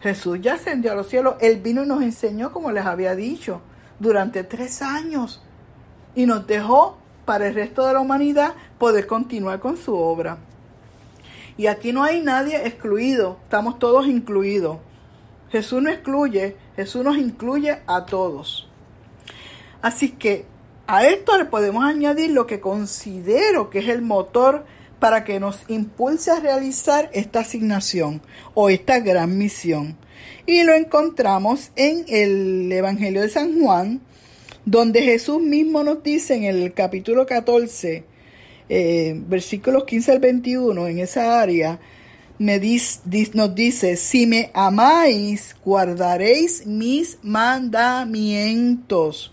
Jesús 0.00 0.38
ya 0.40 0.54
ascendió 0.54 0.92
a 0.92 0.94
los 0.94 1.08
cielos. 1.08 1.36
Él 1.40 1.60
vino 1.60 1.82
y 1.82 1.86
nos 1.86 2.02
enseñó, 2.02 2.52
como 2.52 2.72
les 2.72 2.84
había 2.84 3.14
dicho, 3.14 3.60
durante 3.98 4.44
tres 4.44 4.82
años. 4.82 5.42
Y 6.14 6.26
nos 6.26 6.46
dejó 6.46 6.98
para 7.24 7.46
el 7.46 7.54
resto 7.54 7.86
de 7.86 7.94
la 7.94 8.00
humanidad 8.00 8.54
poder 8.78 9.06
continuar 9.06 9.60
con 9.60 9.76
su 9.76 9.96
obra. 9.96 10.38
Y 11.56 11.68
aquí 11.68 11.92
no 11.92 12.02
hay 12.02 12.20
nadie 12.20 12.66
excluido, 12.66 13.38
estamos 13.44 13.78
todos 13.78 14.06
incluidos. 14.06 14.78
Jesús 15.50 15.82
no 15.82 15.90
excluye, 15.90 16.56
Jesús 16.76 17.04
nos 17.04 17.16
incluye 17.16 17.78
a 17.86 18.06
todos. 18.06 18.68
Así 19.82 20.10
que 20.10 20.46
a 20.86 21.06
esto 21.06 21.38
le 21.38 21.44
podemos 21.44 21.84
añadir 21.84 22.30
lo 22.30 22.46
que 22.46 22.60
considero 22.60 23.70
que 23.70 23.78
es 23.78 23.88
el 23.88 24.02
motor 24.02 24.64
para 24.98 25.24
que 25.24 25.40
nos 25.40 25.64
impulse 25.68 26.30
a 26.30 26.40
realizar 26.40 27.10
esta 27.12 27.40
asignación 27.40 28.22
o 28.54 28.70
esta 28.70 29.00
gran 29.00 29.36
misión. 29.36 29.96
Y 30.46 30.62
lo 30.62 30.74
encontramos 30.74 31.70
en 31.76 32.04
el 32.08 32.70
Evangelio 32.72 33.22
de 33.22 33.28
San 33.28 33.60
Juan, 33.60 34.00
donde 34.64 35.02
Jesús 35.02 35.40
mismo 35.40 35.82
nos 35.84 36.02
dice 36.02 36.34
en 36.34 36.44
el 36.44 36.72
capítulo 36.72 37.26
14, 37.26 38.04
eh, 38.68 39.22
versículos 39.26 39.84
15 39.84 40.12
al 40.12 40.18
21, 40.20 40.88
en 40.88 40.98
esa 40.98 41.40
área, 41.40 41.80
me 42.38 42.60
nos 43.34 43.54
dice, 43.54 43.96
si 43.96 44.26
me 44.26 44.50
amáis, 44.54 45.54
guardaréis 45.64 46.66
mis 46.66 47.18
mandamientos. 47.22 49.32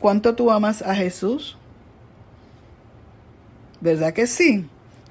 ¿Cuánto 0.00 0.34
tú 0.34 0.50
amas 0.50 0.82
a 0.82 0.94
Jesús? 0.94 1.56
¿Verdad 3.80 4.12
que 4.12 4.26
sí? 4.26 4.66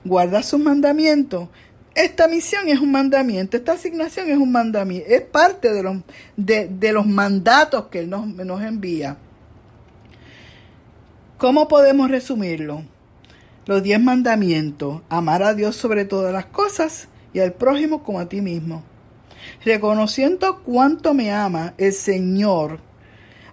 guarda 0.05 0.43
sus 0.43 0.59
mandamientos, 0.59 1.49
esta 1.95 2.27
misión 2.27 2.69
es 2.69 2.79
un 2.79 2.91
mandamiento, 2.91 3.57
esta 3.57 3.73
asignación 3.73 4.29
es 4.29 4.37
un 4.37 4.51
mandamiento, 4.51 5.09
es 5.09 5.21
parte 5.21 5.73
de 5.73 5.83
los, 5.83 5.97
de, 6.37 6.67
de 6.67 6.93
los 6.93 7.07
mandatos 7.07 7.87
que 7.87 7.99
Él 7.99 8.09
nos, 8.09 8.27
nos 8.27 8.61
envía. 8.61 9.17
¿Cómo 11.37 11.67
podemos 11.67 12.09
resumirlo? 12.09 12.83
Los 13.65 13.81
diez 13.81 13.99
mandamientos, 13.99 15.01
amar 15.09 15.41
a 15.41 15.55
Dios 15.55 15.75
sobre 15.75 16.05
todas 16.05 16.31
las 16.31 16.45
cosas 16.45 17.07
y 17.33 17.39
al 17.39 17.53
prójimo 17.53 18.03
como 18.03 18.19
a 18.19 18.29
ti 18.29 18.39
mismo. 18.39 18.83
Reconociendo 19.63 20.61
cuánto 20.63 21.15
me 21.15 21.33
ama 21.33 21.73
el 21.79 21.91
Señor, 21.93 22.79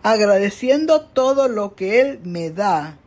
agradeciendo 0.03 1.01
todo 1.01 1.49
lo 1.49 1.75
que 1.75 2.03
Él 2.03 2.21
me 2.25 2.51
da, 2.51 2.99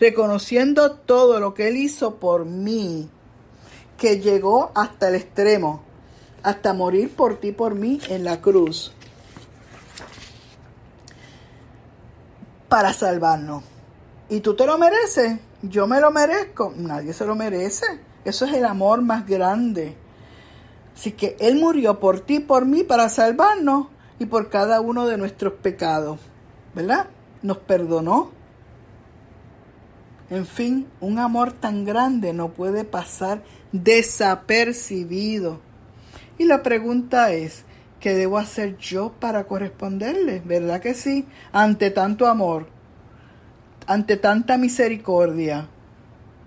reconociendo 0.00 0.92
todo 0.92 1.38
lo 1.38 1.52
que 1.52 1.68
Él 1.68 1.76
hizo 1.76 2.16
por 2.16 2.46
mí, 2.46 3.10
que 3.98 4.20
llegó 4.20 4.72
hasta 4.74 5.08
el 5.08 5.16
extremo, 5.16 5.82
hasta 6.42 6.72
morir 6.72 7.10
por 7.10 7.40
ti, 7.40 7.52
por 7.52 7.74
mí 7.74 8.00
en 8.08 8.24
la 8.24 8.40
cruz, 8.40 8.92
para 12.70 12.94
salvarnos. 12.94 13.73
¿Y 14.28 14.40
tú 14.40 14.54
te 14.54 14.66
lo 14.66 14.78
mereces? 14.78 15.38
Yo 15.62 15.86
me 15.86 16.00
lo 16.00 16.10
merezco. 16.10 16.72
Nadie 16.76 17.12
se 17.12 17.26
lo 17.26 17.34
merece. 17.34 17.86
Eso 18.24 18.46
es 18.46 18.54
el 18.54 18.64
amor 18.64 19.02
más 19.02 19.26
grande. 19.26 19.96
Así 20.94 21.12
que 21.12 21.36
Él 21.40 21.56
murió 21.56 22.00
por 22.00 22.20
ti, 22.20 22.40
por 22.40 22.64
mí, 22.64 22.84
para 22.84 23.08
salvarnos 23.08 23.88
y 24.18 24.26
por 24.26 24.48
cada 24.48 24.80
uno 24.80 25.06
de 25.06 25.18
nuestros 25.18 25.54
pecados. 25.54 26.18
¿Verdad? 26.74 27.06
Nos 27.42 27.58
perdonó. 27.58 28.30
En 30.30 30.46
fin, 30.46 30.86
un 31.00 31.18
amor 31.18 31.52
tan 31.52 31.84
grande 31.84 32.32
no 32.32 32.48
puede 32.48 32.84
pasar 32.84 33.42
desapercibido. 33.72 35.60
Y 36.38 36.44
la 36.44 36.62
pregunta 36.62 37.32
es, 37.32 37.64
¿qué 38.00 38.14
debo 38.14 38.38
hacer 38.38 38.78
yo 38.78 39.12
para 39.20 39.44
corresponderle? 39.44 40.42
¿Verdad 40.44 40.80
que 40.80 40.94
sí? 40.94 41.26
Ante 41.52 41.90
tanto 41.90 42.26
amor, 42.26 42.66
ante 43.86 44.16
tanta 44.16 44.58
misericordia. 44.58 45.68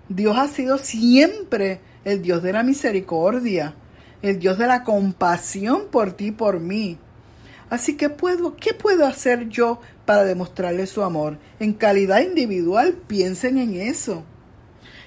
Dios 0.08 0.36
ha 0.38 0.48
sido 0.48 0.78
siempre 0.78 1.80
el 2.04 2.22
Dios 2.22 2.42
de 2.42 2.52
la 2.52 2.62
misericordia, 2.62 3.74
el 4.22 4.38
Dios 4.38 4.58
de 4.58 4.66
la 4.66 4.82
compasión 4.84 5.86
por 5.90 6.12
ti 6.12 6.26
y 6.26 6.32
por 6.32 6.60
mí. 6.60 6.98
Así 7.70 7.96
que 7.96 8.08
puedo, 8.08 8.56
¿qué 8.56 8.72
puedo 8.72 9.06
hacer 9.06 9.48
yo 9.48 9.80
para 10.06 10.24
demostrarle 10.24 10.86
su 10.86 11.02
amor? 11.02 11.36
En 11.60 11.74
calidad 11.74 12.20
individual, 12.20 12.94
piensen 13.06 13.58
en 13.58 13.74
eso. 13.74 14.24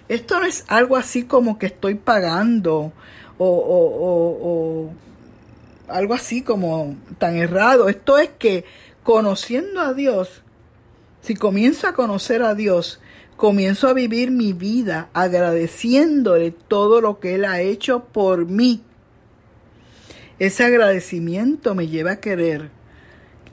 Esto 0.08 0.40
no 0.40 0.46
es 0.46 0.64
algo 0.68 0.98
así 0.98 1.24
como 1.24 1.58
que 1.58 1.68
estoy 1.68 1.96
pagando 1.96 2.94
o, 3.38 3.48
o, 3.48 4.38
o 4.44 4.94
algo 5.88 6.14
así 6.14 6.44
como 6.44 6.96
tan 7.18 7.38
errado. 7.38 7.90
Esto 7.90 8.20
es 8.20 8.30
que 8.30 8.66
conociendo 9.04 9.82
a 9.82 9.94
Dios, 9.94 10.44
si 11.22 11.36
comienzo 11.36 11.88
a 11.88 11.94
conocer 11.94 12.44
a 12.44 12.56
Dios, 12.56 13.00
comienzo 13.38 13.88
a 13.88 13.94
vivir 13.94 14.32
mi 14.32 14.54
vida 14.54 15.10
agradeciéndole 15.14 16.52
todo 16.52 17.02
lo 17.02 17.20
que 17.20 17.36
Él 17.36 17.46
ha 17.46 17.62
hecho 17.62 18.06
por 18.06 18.46
mí 18.46 18.84
ese 20.42 20.64
agradecimiento 20.64 21.76
me 21.76 21.88
lleva 21.88 22.14
a 22.14 22.20
querer, 22.20 22.72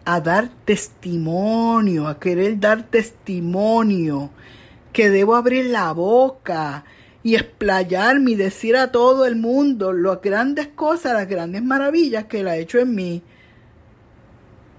a 0.07 0.23
dar 0.23 0.49
testimonio, 0.65 2.09
a 2.09 2.19
querer 2.19 2.59
dar 2.59 2.85
testimonio, 2.85 4.31
que 4.91 5.11
debo 5.11 5.37
abrir 5.37 5.67
la 5.67 5.93
boca 5.93 6.87
y 7.23 7.35
explayarme 7.35 8.31
y 8.31 8.37
decir 8.37 8.75
a 8.75 8.91
todo 8.91 9.27
el 9.27 9.37
mundo 9.37 9.93
las 9.93 10.23
grandes 10.23 10.69
cosas, 10.69 11.13
las 11.13 11.29
grandes 11.29 11.63
maravillas 11.63 12.25
que 12.25 12.41
Él 12.41 12.49
ha 12.49 12.57
hecho 12.57 12.79
en 12.79 12.95
mí. 12.95 13.23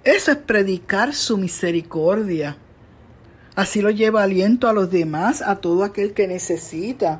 Eso 0.03 0.31
es 0.31 0.37
predicar 0.37 1.13
su 1.13 1.37
misericordia. 1.37 2.57
Así 3.59 3.81
lo 3.81 3.89
lleva 3.89 4.23
aliento 4.23 4.69
a 4.69 4.73
los 4.73 4.89
demás, 4.89 5.41
a 5.41 5.57
todo 5.57 5.83
aquel 5.83 6.13
que 6.13 6.29
necesita. 6.29 7.19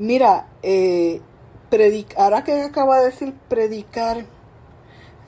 Mira, 0.00 0.48
eh, 0.64 1.20
ahora 2.16 2.42
que 2.42 2.60
acaba 2.60 2.98
de 2.98 3.12
decir 3.12 3.32
predicar, 3.48 4.24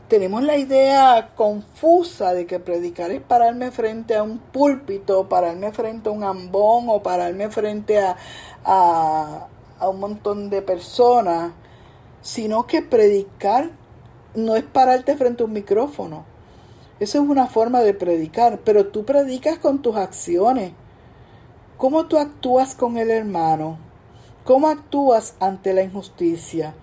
tenemos 0.08 0.42
la 0.42 0.56
idea 0.56 1.30
confusa 1.37 2.35
de 2.35 2.46
que 2.46 2.58
predicar 2.58 3.12
es 3.12 3.22
pararme 3.22 3.70
frente 3.70 4.16
a 4.16 4.24
un 4.24 4.38
púlpito, 4.38 5.28
pararme 5.28 5.70
frente 5.70 6.08
a 6.08 6.12
un 6.12 6.24
ambón 6.24 6.87
o 6.88 7.00
pararme 7.00 7.48
frente 7.48 8.00
a, 8.00 8.16
a, 8.64 9.46
a 9.78 9.88
un 9.88 10.00
montón 10.00 10.50
de 10.50 10.62
personas, 10.62 11.52
sino 12.22 12.66
que 12.66 12.82
predicar 12.82 13.70
no 14.35 14.56
es 14.56 14.64
pararte 14.64 15.16
frente 15.16 15.44
a 15.44 15.46
un 15.46 15.52
micrófono. 15.52 16.31
Eso 17.02 17.20
es 17.20 17.28
una 17.28 17.48
forma 17.48 17.80
de 17.80 17.94
predicar, 17.94 18.60
pero 18.64 18.86
tú 18.86 19.04
predicas 19.04 19.58
con 19.58 19.82
tus 19.82 19.96
acciones. 19.96 20.70
¿Cómo 21.76 22.06
tú 22.06 22.16
actúas 22.16 22.76
con 22.76 22.96
el 22.96 23.10
hermano? 23.10 23.76
¿Cómo 24.44 24.68
actúas 24.68 25.34
ante 25.40 25.74
la 25.74 25.82
injusticia? 25.82 26.76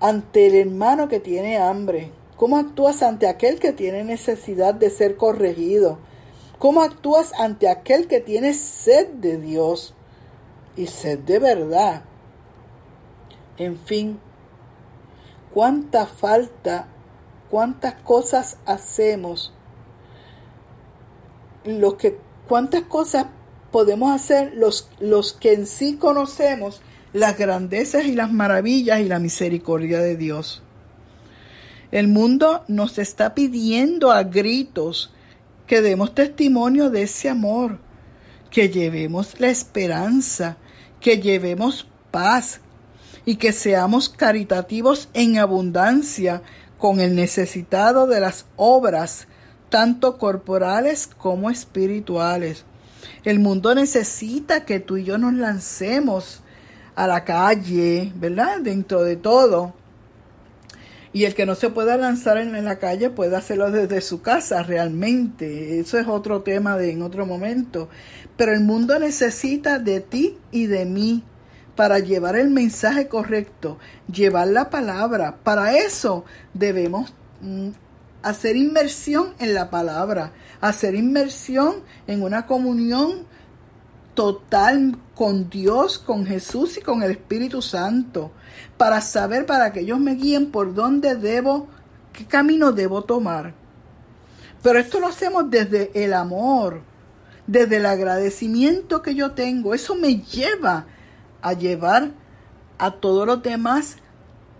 Ante 0.00 0.46
el 0.46 0.54
hermano 0.54 1.08
que 1.08 1.20
tiene 1.20 1.58
hambre. 1.58 2.12
¿Cómo 2.38 2.56
actúas 2.56 3.02
ante 3.02 3.28
aquel 3.28 3.60
que 3.60 3.74
tiene 3.74 4.04
necesidad 4.04 4.72
de 4.72 4.88
ser 4.88 5.18
corregido? 5.18 5.98
¿Cómo 6.58 6.80
actúas 6.80 7.34
ante 7.38 7.68
aquel 7.68 8.08
que 8.08 8.20
tiene 8.20 8.54
sed 8.54 9.06
de 9.08 9.36
Dios 9.36 9.92
y 10.76 10.86
sed 10.86 11.18
de 11.18 11.40
verdad? 11.40 12.04
En 13.58 13.76
fin, 13.76 14.18
cuánta 15.52 16.06
falta, 16.06 16.88
cuántas 17.50 17.94
cosas 17.94 18.56
hacemos, 18.64 19.52
lo 21.64 21.96
que, 21.96 22.18
cuántas 22.48 22.82
cosas 22.82 23.26
podemos 23.70 24.14
hacer 24.14 24.52
los, 24.54 24.88
los 25.00 25.32
que 25.32 25.52
en 25.52 25.66
sí 25.66 25.96
conocemos 25.96 26.80
las 27.12 27.36
grandezas 27.36 28.04
y 28.04 28.14
las 28.14 28.32
maravillas 28.32 29.00
y 29.00 29.04
la 29.04 29.18
misericordia 29.18 29.98
de 29.98 30.16
Dios. 30.16 30.62
El 31.90 32.06
mundo 32.06 32.64
nos 32.68 32.98
está 32.98 33.34
pidiendo 33.34 34.12
a 34.12 34.22
gritos 34.22 35.12
que 35.66 35.80
demos 35.80 36.14
testimonio 36.14 36.88
de 36.88 37.02
ese 37.02 37.28
amor, 37.28 37.78
que 38.50 38.68
llevemos 38.68 39.38
la 39.40 39.48
esperanza, 39.48 40.56
que 41.00 41.20
llevemos 41.20 41.86
paz 42.10 42.60
y 43.24 43.36
que 43.36 43.52
seamos 43.52 44.08
caritativos 44.08 45.08
en 45.14 45.38
abundancia 45.38 46.42
con 46.80 47.00
el 47.00 47.14
necesitado 47.14 48.08
de 48.08 48.18
las 48.18 48.46
obras, 48.56 49.28
tanto 49.68 50.18
corporales 50.18 51.06
como 51.06 51.50
espirituales. 51.50 52.64
El 53.22 53.38
mundo 53.38 53.74
necesita 53.74 54.64
que 54.64 54.80
tú 54.80 54.96
y 54.96 55.04
yo 55.04 55.18
nos 55.18 55.34
lancemos 55.34 56.42
a 56.96 57.06
la 57.06 57.24
calle, 57.24 58.12
¿verdad? 58.16 58.60
Dentro 58.60 59.02
de 59.02 59.16
todo. 59.16 59.74
Y 61.12 61.24
el 61.24 61.34
que 61.34 61.44
no 61.44 61.54
se 61.54 61.70
pueda 61.70 61.96
lanzar 61.96 62.38
en 62.38 62.64
la 62.64 62.78
calle 62.78 63.10
puede 63.10 63.36
hacerlo 63.36 63.70
desde 63.70 64.00
su 64.00 64.22
casa 64.22 64.62
realmente. 64.62 65.80
Eso 65.80 65.98
es 65.98 66.06
otro 66.06 66.42
tema 66.42 66.76
de 66.78 66.92
en 66.92 67.02
otro 67.02 67.26
momento. 67.26 67.88
Pero 68.36 68.52
el 68.52 68.60
mundo 68.60 68.98
necesita 68.98 69.78
de 69.78 70.00
ti 70.00 70.38
y 70.50 70.66
de 70.66 70.84
mí 70.84 71.24
para 71.80 71.98
llevar 71.98 72.36
el 72.36 72.50
mensaje 72.50 73.08
correcto, 73.08 73.78
llevar 74.12 74.48
la 74.48 74.68
palabra. 74.68 75.38
Para 75.42 75.78
eso 75.78 76.26
debemos 76.52 77.14
mm, 77.40 77.70
hacer 78.20 78.56
inmersión 78.56 79.32
en 79.38 79.54
la 79.54 79.70
palabra, 79.70 80.34
hacer 80.60 80.94
inmersión 80.94 81.76
en 82.06 82.22
una 82.22 82.44
comunión 82.44 83.24
total 84.12 84.98
con 85.14 85.48
Dios, 85.48 85.98
con 85.98 86.26
Jesús 86.26 86.76
y 86.76 86.82
con 86.82 87.02
el 87.02 87.12
Espíritu 87.12 87.62
Santo, 87.62 88.30
para 88.76 89.00
saber, 89.00 89.46
para 89.46 89.72
que 89.72 89.80
ellos 89.80 90.00
me 90.00 90.16
guíen 90.16 90.50
por 90.50 90.74
dónde 90.74 91.14
debo, 91.14 91.66
qué 92.12 92.26
camino 92.26 92.72
debo 92.72 93.04
tomar. 93.04 93.54
Pero 94.62 94.78
esto 94.78 95.00
lo 95.00 95.06
hacemos 95.06 95.50
desde 95.50 95.92
el 95.94 96.12
amor, 96.12 96.82
desde 97.46 97.78
el 97.78 97.86
agradecimiento 97.86 99.00
que 99.00 99.14
yo 99.14 99.30
tengo. 99.30 99.72
Eso 99.72 99.94
me 99.94 100.20
lleva 100.20 100.76
a 100.76 100.99
llevar 101.52 102.12
a 102.78 102.92
todos 102.92 103.26
los 103.26 103.42
demás 103.42 103.96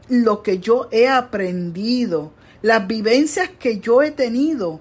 lo 0.08 0.42
que 0.42 0.58
yo 0.58 0.88
he 0.90 1.08
aprendido, 1.08 2.32
las 2.62 2.86
vivencias 2.86 3.48
que 3.48 3.80
yo 3.80 4.02
he 4.02 4.10
tenido. 4.10 4.80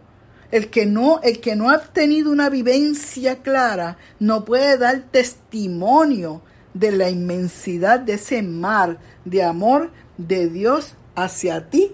El 0.51 0.71
que 0.71 0.87
no, 0.87 1.19
el 1.21 1.41
que 1.41 1.55
no 1.55 1.69
ha 1.69 1.77
tenido 1.79 2.31
una 2.31 2.49
vivencia 2.49 3.43
clara 3.43 3.97
no 4.19 4.45
puede 4.45 4.79
dar 4.79 5.03
testimonio 5.11 6.41
de 6.73 6.91
la 6.91 7.11
inmensidad 7.11 7.99
de 7.99 8.13
ese 8.13 8.41
mar 8.41 8.97
de 9.25 9.43
amor 9.43 9.91
de 10.17 10.49
Dios 10.49 10.95
hacia 11.15 11.69
ti 11.69 11.91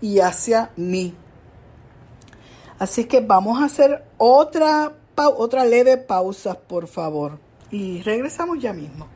y 0.00 0.20
hacia 0.20 0.70
mí. 0.76 1.14
Así 2.78 3.06
que 3.06 3.20
vamos 3.20 3.60
a 3.60 3.64
hacer 3.64 4.04
otra, 4.16 4.92
otra 5.16 5.64
leve 5.64 5.96
pausa, 5.96 6.56
por 6.56 6.86
favor. 6.86 7.40
Y 7.72 8.02
regresamos 8.02 8.60
ya 8.60 8.72
mismo. 8.72 9.08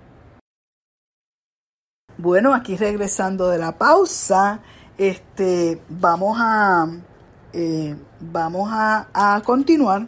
Bueno, 2.23 2.55
aquí 2.55 2.77
regresando 2.77 3.49
de 3.49 3.59
la 3.59 3.77
pausa, 3.79 4.61
este, 4.97 5.81
vamos 5.89 6.39
a, 6.41 6.87
eh, 7.53 7.97
vamos 8.21 8.71
a, 8.73 9.43
continuar 9.45 10.07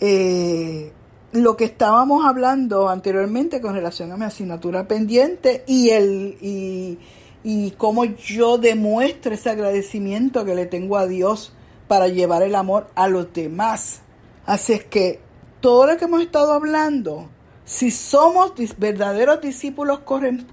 eh, 0.00 0.90
lo 1.32 1.54
que 1.54 1.66
estábamos 1.66 2.24
hablando 2.24 2.88
anteriormente 2.88 3.60
con 3.60 3.74
relación 3.74 4.10
a 4.10 4.16
mi 4.16 4.24
asignatura 4.24 4.88
pendiente 4.88 5.64
y 5.66 5.90
el 5.90 6.38
y, 6.40 6.98
y 7.42 7.72
cómo 7.72 8.06
yo 8.06 8.56
demuestro 8.56 9.34
ese 9.34 9.50
agradecimiento 9.50 10.46
que 10.46 10.54
le 10.54 10.64
tengo 10.64 10.96
a 10.96 11.06
Dios 11.06 11.52
para 11.88 12.08
llevar 12.08 12.42
el 12.42 12.54
amor 12.54 12.86
a 12.94 13.06
los 13.06 13.34
demás. 13.34 14.00
Así 14.46 14.72
es 14.72 14.84
que 14.84 15.20
todo 15.60 15.86
lo 15.88 15.98
que 15.98 16.06
hemos 16.06 16.22
estado 16.22 16.54
hablando, 16.54 17.28
si 17.64 17.90
somos 17.90 18.52
verdaderos 18.76 19.40
discípulos 19.40 20.00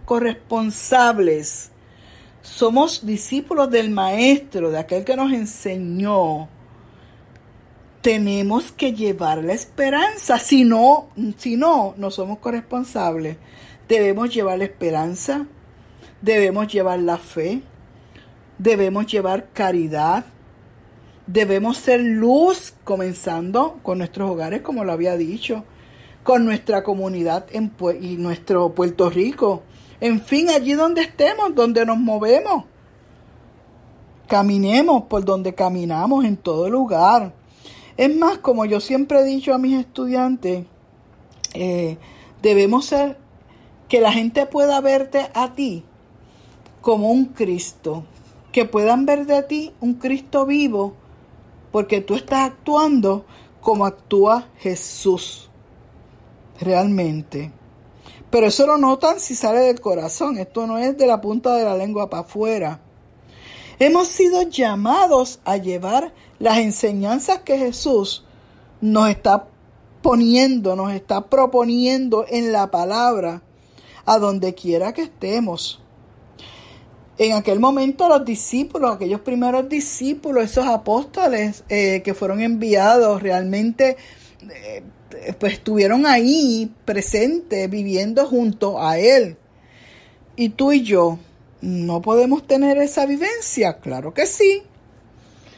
corresponsables, 0.05 1.71
somos 2.41 3.05
discípulos 3.05 3.69
del 3.69 3.91
Maestro, 3.91 4.71
de 4.71 4.79
aquel 4.79 5.03
que 5.03 5.15
nos 5.15 5.31
enseñó, 5.31 6.47
tenemos 8.01 8.71
que 8.71 8.93
llevar 8.93 9.43
la 9.43 9.53
esperanza. 9.53 10.39
Si 10.39 10.63
no, 10.63 11.09
si 11.37 11.55
no, 11.55 11.93
no 11.97 12.11
somos 12.11 12.39
corresponsables. 12.39 13.37
Debemos 13.87 14.33
llevar 14.33 14.57
la 14.57 14.65
esperanza, 14.65 15.45
debemos 16.21 16.67
llevar 16.71 16.99
la 16.99 17.17
fe, 17.17 17.61
debemos 18.57 19.05
llevar 19.05 19.49
caridad, 19.53 20.25
debemos 21.27 21.77
ser 21.77 21.99
luz, 21.99 22.73
comenzando 22.83 23.79
con 23.83 23.97
nuestros 23.97 24.29
hogares, 24.29 24.61
como 24.61 24.83
lo 24.83 24.93
había 24.93 25.17
dicho, 25.17 25.65
con 26.23 26.45
nuestra 26.45 26.83
comunidad 26.83 27.45
en, 27.51 27.73
y 27.99 28.17
nuestro 28.17 28.73
Puerto 28.73 29.09
Rico. 29.09 29.63
En 29.99 30.21
fin, 30.21 30.49
allí 30.49 30.73
donde 30.73 31.01
estemos, 31.01 31.53
donde 31.55 31.85
nos 31.85 31.97
movemos. 31.97 32.65
Caminemos 34.27 35.03
por 35.03 35.25
donde 35.25 35.53
caminamos 35.53 36.25
en 36.25 36.37
todo 36.37 36.69
lugar. 36.69 37.33
Es 37.97 38.15
más, 38.15 38.37
como 38.37 38.65
yo 38.65 38.79
siempre 38.79 39.19
he 39.19 39.23
dicho 39.23 39.53
a 39.53 39.57
mis 39.57 39.79
estudiantes, 39.79 40.65
eh, 41.53 41.97
debemos 42.41 42.85
ser 42.85 43.17
que 43.89 43.99
la 43.99 44.13
gente 44.13 44.45
pueda 44.45 44.79
verte 44.79 45.29
a 45.33 45.53
ti 45.53 45.83
como 46.79 47.11
un 47.11 47.25
Cristo, 47.25 48.05
que 48.51 48.65
puedan 48.65 49.05
ver 49.05 49.25
de 49.25 49.43
ti 49.43 49.73
un 49.81 49.95
Cristo 49.95 50.45
vivo, 50.45 50.93
porque 51.71 52.01
tú 52.01 52.15
estás 52.15 52.49
actuando 52.49 53.25
como 53.59 53.85
actúa 53.85 54.47
Jesús 54.57 55.50
realmente. 56.61 57.51
Pero 58.29 58.47
eso 58.47 58.65
lo 58.65 58.77
notan 58.77 59.19
si 59.19 59.35
sale 59.35 59.59
del 59.59 59.81
corazón, 59.81 60.37
esto 60.37 60.65
no 60.65 60.77
es 60.77 60.97
de 60.97 61.05
la 61.05 61.19
punta 61.19 61.55
de 61.55 61.65
la 61.65 61.75
lengua 61.75 62.09
para 62.09 62.21
afuera. 62.21 62.79
Hemos 63.77 64.07
sido 64.07 64.43
llamados 64.43 65.39
a 65.43 65.57
llevar 65.57 66.13
las 66.39 66.59
enseñanzas 66.59 67.39
que 67.39 67.57
Jesús 67.57 68.23
nos 68.79 69.09
está 69.09 69.47
poniendo, 70.01 70.75
nos 70.75 70.93
está 70.93 71.25
proponiendo 71.25 72.25
en 72.29 72.51
la 72.51 72.71
palabra, 72.71 73.41
a 74.05 74.17
donde 74.17 74.55
quiera 74.55 74.93
que 74.93 75.03
estemos. 75.03 75.80
En 77.23 77.33
aquel 77.33 77.59
momento 77.59 78.09
los 78.09 78.25
discípulos, 78.25 78.95
aquellos 78.95 79.21
primeros 79.21 79.69
discípulos, 79.69 80.43
esos 80.45 80.65
apóstoles 80.65 81.63
eh, 81.69 82.01
que 82.03 82.15
fueron 82.15 82.41
enviados, 82.41 83.21
realmente 83.21 83.95
eh, 84.49 84.81
pues 85.37 85.53
estuvieron 85.53 86.07
ahí 86.07 86.73
presentes, 86.83 87.69
viviendo 87.69 88.25
junto 88.25 88.81
a 88.81 88.97
Él. 88.97 89.37
Y 90.35 90.49
tú 90.49 90.71
y 90.71 90.81
yo, 90.81 91.19
¿no 91.61 92.01
podemos 92.01 92.47
tener 92.47 92.79
esa 92.79 93.05
vivencia? 93.05 93.77
Claro 93.77 94.15
que 94.15 94.25
sí. 94.25 94.63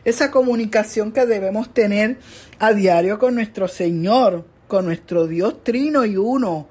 Esa 0.04 0.32
comunicación 0.32 1.14
que 1.14 1.26
debemos 1.26 1.74
tener 1.74 2.18
a 2.60 2.74
diario 2.74 3.20
con 3.20 3.36
nuestro 3.36 3.70
Señor, 3.70 4.46
con 4.68 4.84
nuestro 4.84 5.28
Dios 5.28 5.64
trino 5.64 6.04
y 6.04 6.18
uno, 6.18 6.68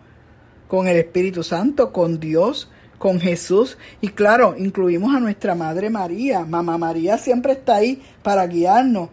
con 0.69 0.87
el 0.87 0.99
Espíritu 0.99 1.43
Santo, 1.43 1.95
con 1.95 2.21
Dios, 2.21 2.69
con 3.03 3.19
Jesús. 3.19 3.79
Y 4.01 4.11
claro, 4.11 4.55
incluimos 4.57 5.13
a 5.13 5.19
nuestra 5.19 5.57
Madre 5.57 5.91
María. 5.91 6.45
Mamá 6.45 6.79
María 6.79 7.19
siempre 7.19 7.55
está 7.55 7.75
ahí 7.75 8.01
para 8.23 8.47
guiarnos 8.47 9.09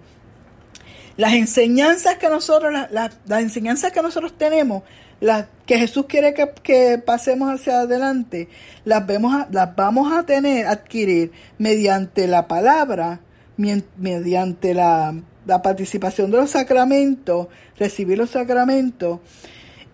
las 1.18 1.34
enseñanzas 1.34 2.18
que 2.18 2.30
nosotros, 2.30 2.72
las, 2.92 3.18
enseñanzas 3.42 3.92
que 3.92 4.04
nosotros 4.04 4.38
tenemos, 4.38 4.84
las 5.20 5.48
que 5.66 5.80
Jesús 5.80 6.06
quiere 6.08 6.36
que, 6.36 7.02
pasemos 7.04 7.52
hacia 7.52 7.80
adelante, 7.80 8.48
las, 8.86 9.08
vemos 9.08 9.48
las 9.50 9.76
vamos 9.76 10.14
a 10.14 10.24
tener, 10.24 10.68
adquirir 10.68 11.32
mediante 11.58 12.28
la 12.28 12.48
palabra, 12.48 13.22
mediante 13.58 14.76
la, 14.76 15.16
la 15.48 15.64
participación 15.64 16.30
de 16.30 16.38
los 16.38 16.52
sacramentos, 16.52 17.48
recibir 17.80 18.20
los 18.20 18.30
sacramentos, 18.30 19.20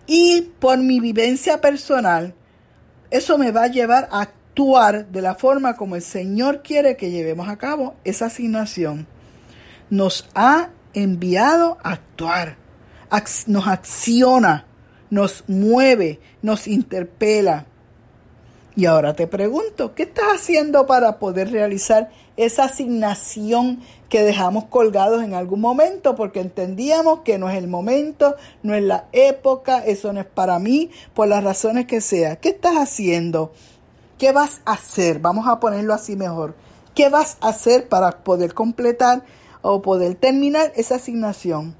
y 0.06 0.42
por 0.60 0.76
mi 0.76 1.00
vivencia 1.00 1.62
personal, 1.62 2.34
eso 3.10 3.38
me 3.38 3.50
va 3.50 3.64
a 3.64 3.68
llevar 3.68 4.08
a 4.10 4.22
actuar 4.22 5.08
de 5.08 5.22
la 5.22 5.34
forma 5.34 5.76
como 5.76 5.96
el 5.96 6.02
Señor 6.02 6.62
quiere 6.62 6.96
que 6.96 7.10
llevemos 7.10 7.48
a 7.48 7.56
cabo 7.56 7.94
esa 8.04 8.26
asignación. 8.26 9.06
Nos 9.90 10.28
ha 10.34 10.70
enviado 10.94 11.78
a 11.82 11.92
actuar. 11.92 12.56
Nos 13.46 13.68
acciona, 13.68 14.66
nos 15.10 15.44
mueve, 15.46 16.20
nos 16.42 16.66
interpela. 16.66 17.66
Y 18.74 18.86
ahora 18.86 19.14
te 19.14 19.26
pregunto, 19.26 19.94
¿qué 19.94 20.02
estás 20.04 20.26
haciendo 20.34 20.86
para 20.86 21.18
poder 21.18 21.50
realizar 21.50 22.10
esa 22.36 22.64
asignación 22.64 23.80
que 24.08 24.22
dejamos 24.22 24.64
colgados 24.64 25.22
en 25.22 25.34
algún 25.34 25.60
momento 25.60 26.14
porque 26.14 26.40
entendíamos 26.40 27.20
que 27.20 27.38
no 27.38 27.48
es 27.48 27.56
el 27.56 27.66
momento, 27.66 28.36
no 28.62 28.74
es 28.74 28.82
la 28.82 29.06
época, 29.12 29.84
eso 29.84 30.12
no 30.12 30.20
es 30.20 30.26
para 30.26 30.58
mí, 30.58 30.90
por 31.14 31.28
las 31.28 31.42
razones 31.42 31.86
que 31.86 32.00
sea? 32.00 32.36
¿Qué 32.36 32.50
estás 32.50 32.76
haciendo? 32.76 33.52
¿Qué 34.18 34.32
vas 34.32 34.60
a 34.64 34.72
hacer? 34.72 35.18
Vamos 35.18 35.48
a 35.48 35.60
ponerlo 35.60 35.94
así 35.94 36.16
mejor. 36.16 36.54
¿Qué 36.94 37.08
vas 37.08 37.36
a 37.40 37.48
hacer 37.48 37.88
para 37.88 38.24
poder 38.24 38.54
completar 38.54 39.22
o 39.68 39.82
poder 39.82 40.14
terminar 40.14 40.72
esa 40.76 40.94
asignación. 40.94 41.74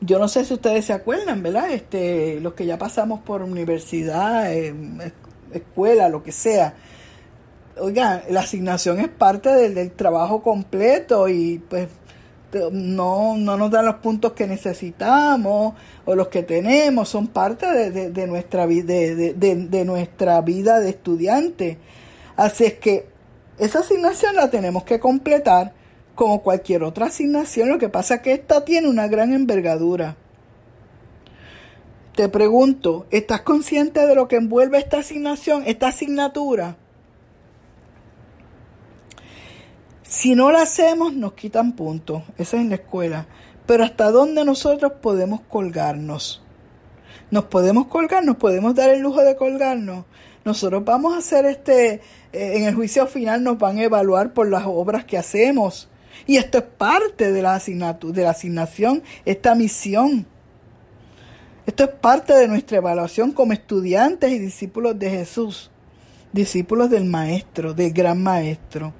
Yo 0.00 0.18
no 0.18 0.28
sé 0.28 0.44
si 0.44 0.54
ustedes 0.54 0.84
se 0.84 0.92
acuerdan, 0.92 1.42
¿verdad? 1.42 1.70
Este, 1.72 2.40
los 2.40 2.54
que 2.54 2.64
ya 2.64 2.78
pasamos 2.78 3.20
por 3.20 3.42
universidad, 3.42 4.50
escuela, 5.52 6.08
lo 6.08 6.22
que 6.22 6.32
sea. 6.32 6.74
Oiga, 7.80 8.22
la 8.28 8.40
asignación 8.40 9.00
es 9.00 9.08
parte 9.08 9.48
del, 9.50 9.92
trabajo 9.92 10.42
completo 10.42 11.28
y 11.28 11.62
pues 11.68 11.88
no, 12.72 13.36
no 13.36 13.56
nos 13.56 13.70
dan 13.70 13.86
los 13.86 13.96
puntos 13.96 14.32
que 14.32 14.46
necesitamos 14.46 15.74
o 16.04 16.14
los 16.14 16.28
que 16.28 16.42
tenemos, 16.42 17.08
son 17.08 17.28
parte 17.28 17.66
de, 17.66 18.10
de 18.10 18.26
nuestra, 18.26 18.66
de, 18.66 19.34
de, 19.34 19.84
nuestra 19.84 20.40
vida 20.42 20.80
de 20.80 20.90
estudiante. 20.90 21.78
Así 22.36 22.64
es 22.64 22.74
que 22.74 23.06
esa 23.58 23.80
asignación 23.80 24.36
la 24.36 24.50
tenemos 24.50 24.84
que 24.84 25.00
completar 25.00 25.72
como 26.14 26.42
cualquier 26.42 26.82
otra 26.82 27.06
asignación, 27.06 27.70
lo 27.70 27.78
que 27.78 27.88
pasa 27.88 28.16
es 28.16 28.20
que 28.20 28.32
esta 28.32 28.64
tiene 28.64 28.88
una 28.88 29.08
gran 29.08 29.32
envergadura. 29.32 30.16
Te 32.14 32.28
pregunto, 32.28 33.06
¿estás 33.10 33.40
consciente 33.40 34.06
de 34.06 34.14
lo 34.14 34.28
que 34.28 34.36
envuelve 34.36 34.78
esta 34.78 34.98
asignación, 34.98 35.62
esta 35.66 35.88
asignatura? 35.88 36.76
Si 40.10 40.34
no 40.34 40.50
la 40.50 40.62
hacemos, 40.62 41.14
nos 41.14 41.34
quitan 41.34 41.76
puntos. 41.76 42.24
Esa 42.36 42.56
es 42.56 42.62
en 42.64 42.70
la 42.70 42.74
escuela. 42.74 43.28
Pero 43.64 43.84
¿hasta 43.84 44.10
dónde 44.10 44.44
nosotros 44.44 44.94
podemos 45.00 45.40
colgarnos? 45.42 46.42
Nos 47.30 47.44
podemos 47.44 47.86
colgar, 47.86 48.24
nos 48.24 48.34
podemos 48.34 48.74
dar 48.74 48.90
el 48.90 49.02
lujo 49.02 49.22
de 49.22 49.36
colgarnos. 49.36 50.06
Nosotros 50.44 50.84
vamos 50.84 51.14
a 51.14 51.18
hacer 51.18 51.46
este, 51.46 52.00
eh, 52.32 52.56
en 52.56 52.64
el 52.64 52.74
juicio 52.74 53.06
final 53.06 53.44
nos 53.44 53.56
van 53.56 53.78
a 53.78 53.84
evaluar 53.84 54.34
por 54.34 54.48
las 54.50 54.64
obras 54.66 55.04
que 55.04 55.16
hacemos. 55.16 55.88
Y 56.26 56.38
esto 56.38 56.58
es 56.58 56.64
parte 56.64 57.30
de 57.30 57.40
la, 57.40 57.56
de 57.60 58.22
la 58.24 58.30
asignación, 58.30 59.04
esta 59.24 59.54
misión. 59.54 60.26
Esto 61.66 61.84
es 61.84 61.90
parte 61.90 62.34
de 62.34 62.48
nuestra 62.48 62.78
evaluación 62.78 63.30
como 63.30 63.52
estudiantes 63.52 64.32
y 64.32 64.40
discípulos 64.40 64.98
de 64.98 65.08
Jesús, 65.08 65.70
discípulos 66.32 66.90
del 66.90 67.04
Maestro, 67.04 67.74
del 67.74 67.92
Gran 67.92 68.20
Maestro. 68.20 68.92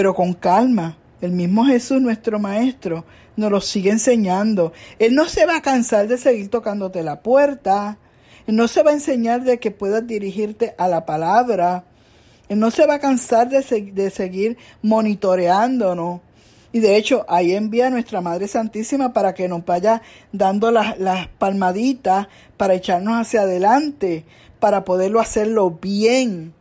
Pero 0.00 0.14
con 0.14 0.32
calma, 0.32 0.96
el 1.20 1.32
mismo 1.32 1.66
Jesús, 1.66 2.00
nuestro 2.00 2.38
Maestro, 2.38 3.04
nos 3.36 3.50
lo 3.50 3.60
sigue 3.60 3.90
enseñando. 3.90 4.72
Él 4.98 5.14
no 5.14 5.26
se 5.26 5.44
va 5.44 5.56
a 5.56 5.60
cansar 5.60 6.08
de 6.08 6.16
seguir 6.16 6.48
tocándote 6.48 7.02
la 7.02 7.20
puerta. 7.20 7.98
Él 8.46 8.56
no 8.56 8.66
se 8.66 8.82
va 8.82 8.92
a 8.92 8.94
enseñar 8.94 9.44
de 9.44 9.58
que 9.58 9.70
puedas 9.70 10.06
dirigirte 10.06 10.74
a 10.78 10.88
la 10.88 11.04
palabra 11.04 11.84
él 12.48 12.58
no 12.58 12.70
se 12.70 12.86
va 12.86 12.94
a 12.94 12.98
cansar 12.98 13.50
de, 13.50 14.10
seguir 14.10 14.56
monitoreándonos. 14.80 16.22
Y 16.72 16.80
de 16.80 16.96
hecho, 16.96 17.26
ahí 17.28 17.52
envía 17.52 17.88
a 17.88 17.90
nuestra 17.90 18.22
Madre 18.22 18.48
Santísima 18.48 19.12
para 19.12 19.34
que 19.34 19.48
nos 19.48 19.66
vaya 19.66 20.00
dando 20.32 20.70
las, 20.70 20.96
palmaditas 21.38 22.26
para 22.56 22.72
echarnos 22.72 23.20
hacia 23.20 23.42
adelante, 23.42 24.24
para 24.60 24.82
poderlo 24.82 25.20
hacerlo 25.20 25.70
bien. 25.70 26.54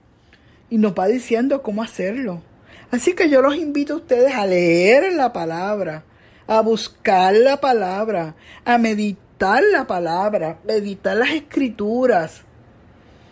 Y 0.69 0.77
nos 0.77 0.91
va 0.91 1.07
diciendo 1.07 1.63
cómo 1.63 1.81
hacerlo. 1.81 2.43
Así 2.91 3.13
que 3.13 3.29
yo 3.29 3.41
los 3.41 3.55
invito 3.55 3.93
a 3.93 3.97
ustedes 3.97 4.33
a 4.33 4.45
leer 4.45 5.13
la 5.13 5.31
palabra, 5.31 6.03
a 6.47 6.61
buscar 6.61 7.35
la 7.35 7.57
palabra, 7.57 8.35
a 8.65 8.77
meditar 8.79 9.61
la 9.71 9.85
palabra, 9.85 10.59
meditar 10.65 11.17
las 11.17 11.29
escrituras. 11.31 12.41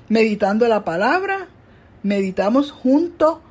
Meditando 0.10 0.68
la 0.68 0.86
palabra, 0.86 1.48
meditamos 2.04 2.72
junto 2.72 3.42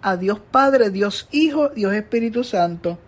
a 0.00 0.16
Dios 0.16 0.40
Padre, 0.40 0.90
Dios 0.90 1.28
Hijo, 1.30 1.68
Dios 1.68 1.92
Espíritu 1.94 2.42
Santo. 2.42 2.98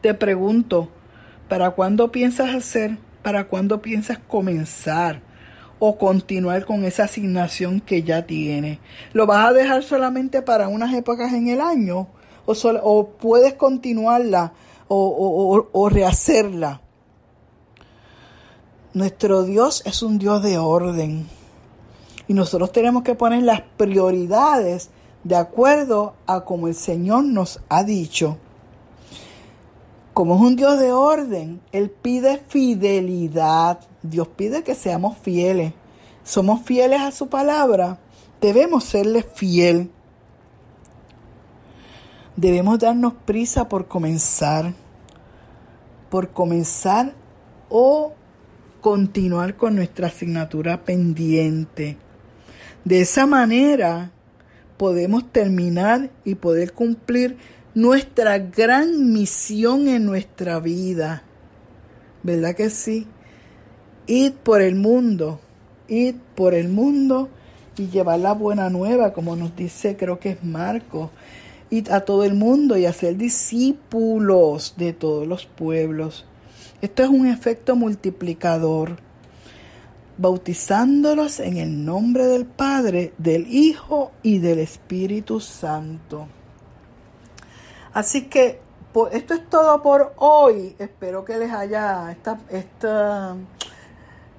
Te 0.00 0.14
pregunto, 0.14 0.88
¿para 1.48 1.72
cuándo 1.72 2.10
piensas 2.10 2.54
hacer? 2.54 2.98
¿Para 3.22 3.48
cuándo 3.48 3.82
piensas 3.82 4.18
comenzar? 4.18 5.25
O 5.78 5.98
continuar 5.98 6.64
con 6.64 6.84
esa 6.84 7.04
asignación 7.04 7.80
que 7.80 8.02
ya 8.02 8.26
tiene. 8.26 8.78
¿Lo 9.12 9.26
vas 9.26 9.46
a 9.46 9.52
dejar 9.52 9.82
solamente 9.82 10.42
para 10.42 10.68
unas 10.68 10.94
épocas 10.94 11.32
en 11.32 11.48
el 11.48 11.60
año? 11.60 12.08
¿O, 12.46 12.54
o 12.82 13.08
puedes 13.08 13.54
continuarla 13.54 14.52
o, 14.88 15.68
o 15.72 15.88
rehacerla? 15.88 16.80
Nuestro 18.94 19.42
Dios 19.42 19.82
es 19.84 20.02
un 20.02 20.18
Dios 20.18 20.42
de 20.42 20.56
orden. 20.56 21.26
Y 22.28 22.34
nosotros 22.34 22.72
tenemos 22.72 23.02
que 23.02 23.14
poner 23.14 23.42
las 23.42 23.60
prioridades 23.76 24.90
de 25.22 25.36
acuerdo 25.36 26.14
a 26.26 26.44
como 26.44 26.68
el 26.68 26.74
Señor 26.74 27.24
nos 27.24 27.60
ha 27.68 27.84
dicho. 27.84 28.38
Como 30.16 30.36
es 30.36 30.40
un 30.40 30.56
Dios 30.56 30.80
de 30.80 30.92
orden, 30.92 31.60
Él 31.72 31.90
pide 31.90 32.38
fidelidad. 32.48 33.80
Dios 34.00 34.26
pide 34.28 34.62
que 34.62 34.74
seamos 34.74 35.18
fieles. 35.18 35.74
Somos 36.24 36.62
fieles 36.62 37.02
a 37.02 37.12
su 37.12 37.28
palabra. 37.28 37.98
Debemos 38.40 38.84
serle 38.84 39.22
fiel. 39.22 39.90
Debemos 42.34 42.78
darnos 42.78 43.12
prisa 43.26 43.68
por 43.68 43.88
comenzar. 43.88 44.72
Por 46.08 46.30
comenzar 46.30 47.12
o 47.68 48.14
continuar 48.80 49.56
con 49.56 49.76
nuestra 49.76 50.06
asignatura 50.06 50.82
pendiente. 50.82 51.98
De 52.86 53.02
esa 53.02 53.26
manera 53.26 54.12
podemos 54.78 55.30
terminar 55.30 56.08
y 56.24 56.36
poder 56.36 56.72
cumplir 56.72 57.36
nuestra 57.76 58.38
gran 58.38 59.12
misión 59.12 59.86
en 59.86 60.06
nuestra 60.06 60.60
vida. 60.60 61.24
¿Verdad 62.22 62.54
que 62.54 62.70
sí? 62.70 63.06
Id 64.06 64.32
por 64.32 64.62
el 64.62 64.76
mundo, 64.76 65.40
id 65.86 66.14
por 66.34 66.54
el 66.54 66.70
mundo 66.70 67.28
y 67.76 67.88
llevar 67.88 68.20
la 68.20 68.32
buena 68.32 68.70
nueva, 68.70 69.12
como 69.12 69.36
nos 69.36 69.54
dice, 69.54 69.94
creo 69.94 70.18
que 70.18 70.30
es 70.30 70.42
Marco. 70.42 71.10
Id 71.68 71.90
a 71.90 72.00
todo 72.00 72.24
el 72.24 72.32
mundo 72.32 72.78
y 72.78 72.86
hacer 72.86 73.18
discípulos 73.18 74.72
de 74.78 74.94
todos 74.94 75.26
los 75.26 75.44
pueblos. 75.44 76.24
Esto 76.80 77.02
es 77.02 77.10
un 77.10 77.26
efecto 77.26 77.76
multiplicador, 77.76 78.96
bautizándolos 80.16 81.40
en 81.40 81.58
el 81.58 81.84
nombre 81.84 82.24
del 82.24 82.46
Padre, 82.46 83.12
del 83.18 83.46
Hijo 83.48 84.12
y 84.22 84.38
del 84.38 84.60
Espíritu 84.60 85.40
Santo. 85.40 86.28
Así 87.96 88.26
que 88.28 88.60
esto 89.10 89.32
es 89.32 89.48
todo 89.48 89.82
por 89.82 90.12
hoy. 90.18 90.76
Espero 90.78 91.24
que 91.24 91.38
les 91.38 91.50
haya 91.50 92.12
esta, 92.12 93.36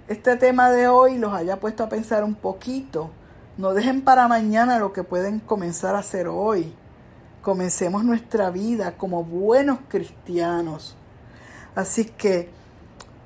este 0.07 0.35
tema 0.35 0.69
de 0.69 0.87
hoy 0.87 1.17
los 1.17 1.33
haya 1.33 1.59
puesto 1.59 1.83
a 1.83 1.89
pensar 1.89 2.23
un 2.23 2.35
poquito. 2.35 3.09
No 3.57 3.73
dejen 3.73 4.03
para 4.03 4.27
mañana 4.27 4.77
lo 4.77 4.93
que 4.93 5.03
pueden 5.03 5.39
comenzar 5.39 5.95
a 5.95 5.99
hacer 5.99 6.27
hoy. 6.27 6.71
Comencemos 7.41 8.03
nuestra 8.03 8.51
vida 8.51 8.95
como 8.95 9.23
buenos 9.23 9.79
cristianos. 9.87 10.95
Así 11.73 12.05
que 12.05 12.51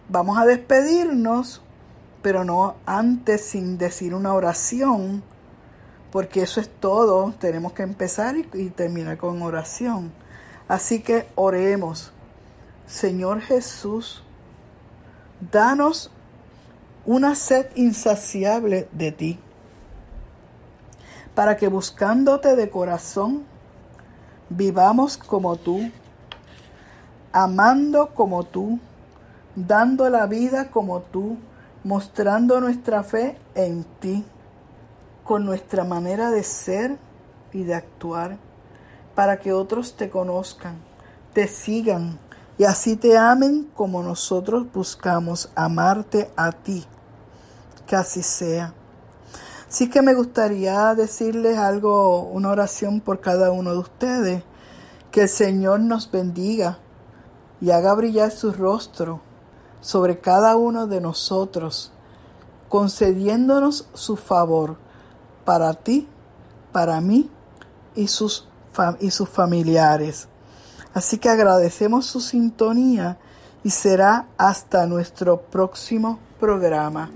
vamos 0.08 0.38
a 0.38 0.46
despedirnos, 0.46 1.62
pero 2.22 2.46
no 2.46 2.76
antes 2.86 3.48
sin 3.48 3.78
decir 3.78 4.16
una 4.16 4.34
oración, 4.34 5.24
porque 6.10 6.44
eso 6.44 6.62
es 6.62 6.70
todo. 6.70 7.34
Tenemos 7.38 7.74
que 7.74 7.84
empezar 7.84 8.38
y 8.38 8.70
terminar 8.70 9.18
con 9.18 9.42
oración. 9.42 10.21
Así 10.72 11.02
que 11.02 11.28
oremos. 11.36 12.14
Señor 12.88 13.42
Jesús, 13.42 14.24
danos 15.52 16.12
una 17.06 17.36
sed 17.36 17.68
insaciable 17.76 18.88
de 18.94 19.12
ti, 19.12 19.40
para 21.36 21.58
que 21.58 21.68
buscándote 21.68 22.56
de 22.56 22.70
corazón, 22.70 23.44
vivamos 24.48 25.18
como 25.18 25.58
tú, 25.58 25.92
amando 27.34 28.12
como 28.16 28.46
tú, 28.46 28.80
dando 29.58 30.10
la 30.10 30.26
vida 30.26 30.72
como 30.72 31.02
tú, 31.02 31.38
mostrando 31.84 32.62
nuestra 32.62 33.04
fe 33.04 33.38
en 33.56 33.84
ti, 34.00 34.24
con 35.26 35.44
nuestra 35.44 35.84
manera 35.84 36.32
de 36.32 36.44
ser 36.44 36.98
y 37.52 37.64
de 37.64 37.76
actuar 37.76 38.38
para 39.16 39.40
que 39.40 39.54
otros 39.54 39.96
te 39.96 40.10
conozcan, 40.10 40.78
te 41.34 41.48
sigan 41.48 42.20
y 42.58 42.64
así 42.64 42.96
te 42.96 43.18
amen 43.18 43.70
como 43.76 44.04
nosotros 44.04 44.72
buscamos 44.72 45.50
amarte 45.56 46.30
a 46.36 46.52
ti. 46.52 46.86
Que 47.88 47.96
así 47.96 48.22
sea. 48.22 48.74
Sí 49.68 49.90
que 49.90 50.02
me 50.02 50.14
gustaría 50.14 50.94
decirles 50.94 51.58
algo, 51.58 52.22
una 52.22 52.50
oración 52.50 53.00
por 53.02 53.20
cada 53.20 53.52
uno 53.52 53.72
de 53.72 53.78
ustedes. 53.80 54.44
Que 55.12 55.24
el 55.24 55.30
Señor 55.30 55.80
nos 55.80 56.12
bendiga 56.12 56.78
y 57.62 57.72
haga 57.72 57.94
brillar 57.94 58.32
su 58.32 58.52
rostro 58.52 59.22
sobre 59.82 60.20
cada 60.20 60.56
uno 60.56 60.88
de 60.88 61.02
nosotros, 61.02 61.92
concediéndonos 62.70 63.88
su 63.94 64.18
favor 64.18 64.78
para 65.46 65.74
ti, 65.74 66.08
para 66.72 67.02
mí 67.02 67.30
y 67.96 68.08
sus 68.08 68.48
y 69.00 69.12
sus 69.12 69.30
familiares. 69.30 70.28
Así 70.94 71.18
que 71.18 71.30
agradecemos 71.30 72.06
su 72.06 72.20
sintonía 72.20 73.18
y 73.64 73.70
será 73.70 74.28
hasta 74.38 74.86
nuestro 74.86 75.42
próximo 75.42 76.20
programa. 76.40 77.10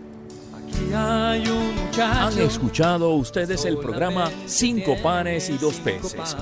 Han 0.93 2.37
escuchado 2.39 3.11
ustedes 3.11 3.65
el 3.65 3.77
programa 3.77 4.29
Cinco 4.45 4.95
panes 5.01 5.49
y 5.49 5.57
dos 5.57 5.75
peces 5.75 6.35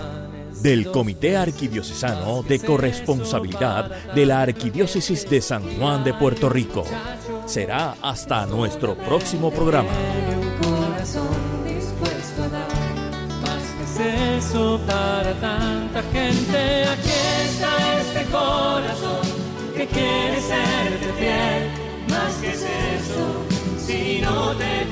del 0.61 0.89
Comité 0.91 1.35
Arquidiocesano 1.35 2.41
de 2.43 2.59
Corresponsabilidad 2.59 4.13
de 4.13 4.25
la 4.25 4.41
Arquidiócesis 4.41 5.29
de 5.29 5.41
San 5.41 5.77
Juan 5.77 6.03
de 6.03 6.13
Puerto 6.13 6.49
Rico. 6.49 6.85
Será 7.45 7.95
hasta 8.01 8.45
nuestro 8.45 8.95
próximo 8.95 9.51
programa. 9.51 9.89
Para 14.53 15.33
tanta 15.41 16.03
gente. 16.11 16.85
Aquí 16.87 17.09
está 17.43 17.99
este 17.99 18.23
corazón 18.25 19.25
que 19.75 19.87
quiere 19.87 20.39
serte 20.41 21.11
fiel. 21.17 21.71
Más 22.09 22.35
que 22.35 22.49
es 22.51 22.61
eso, 22.61 23.25
si 23.79 24.21
no 24.21 24.55
te 24.55 24.85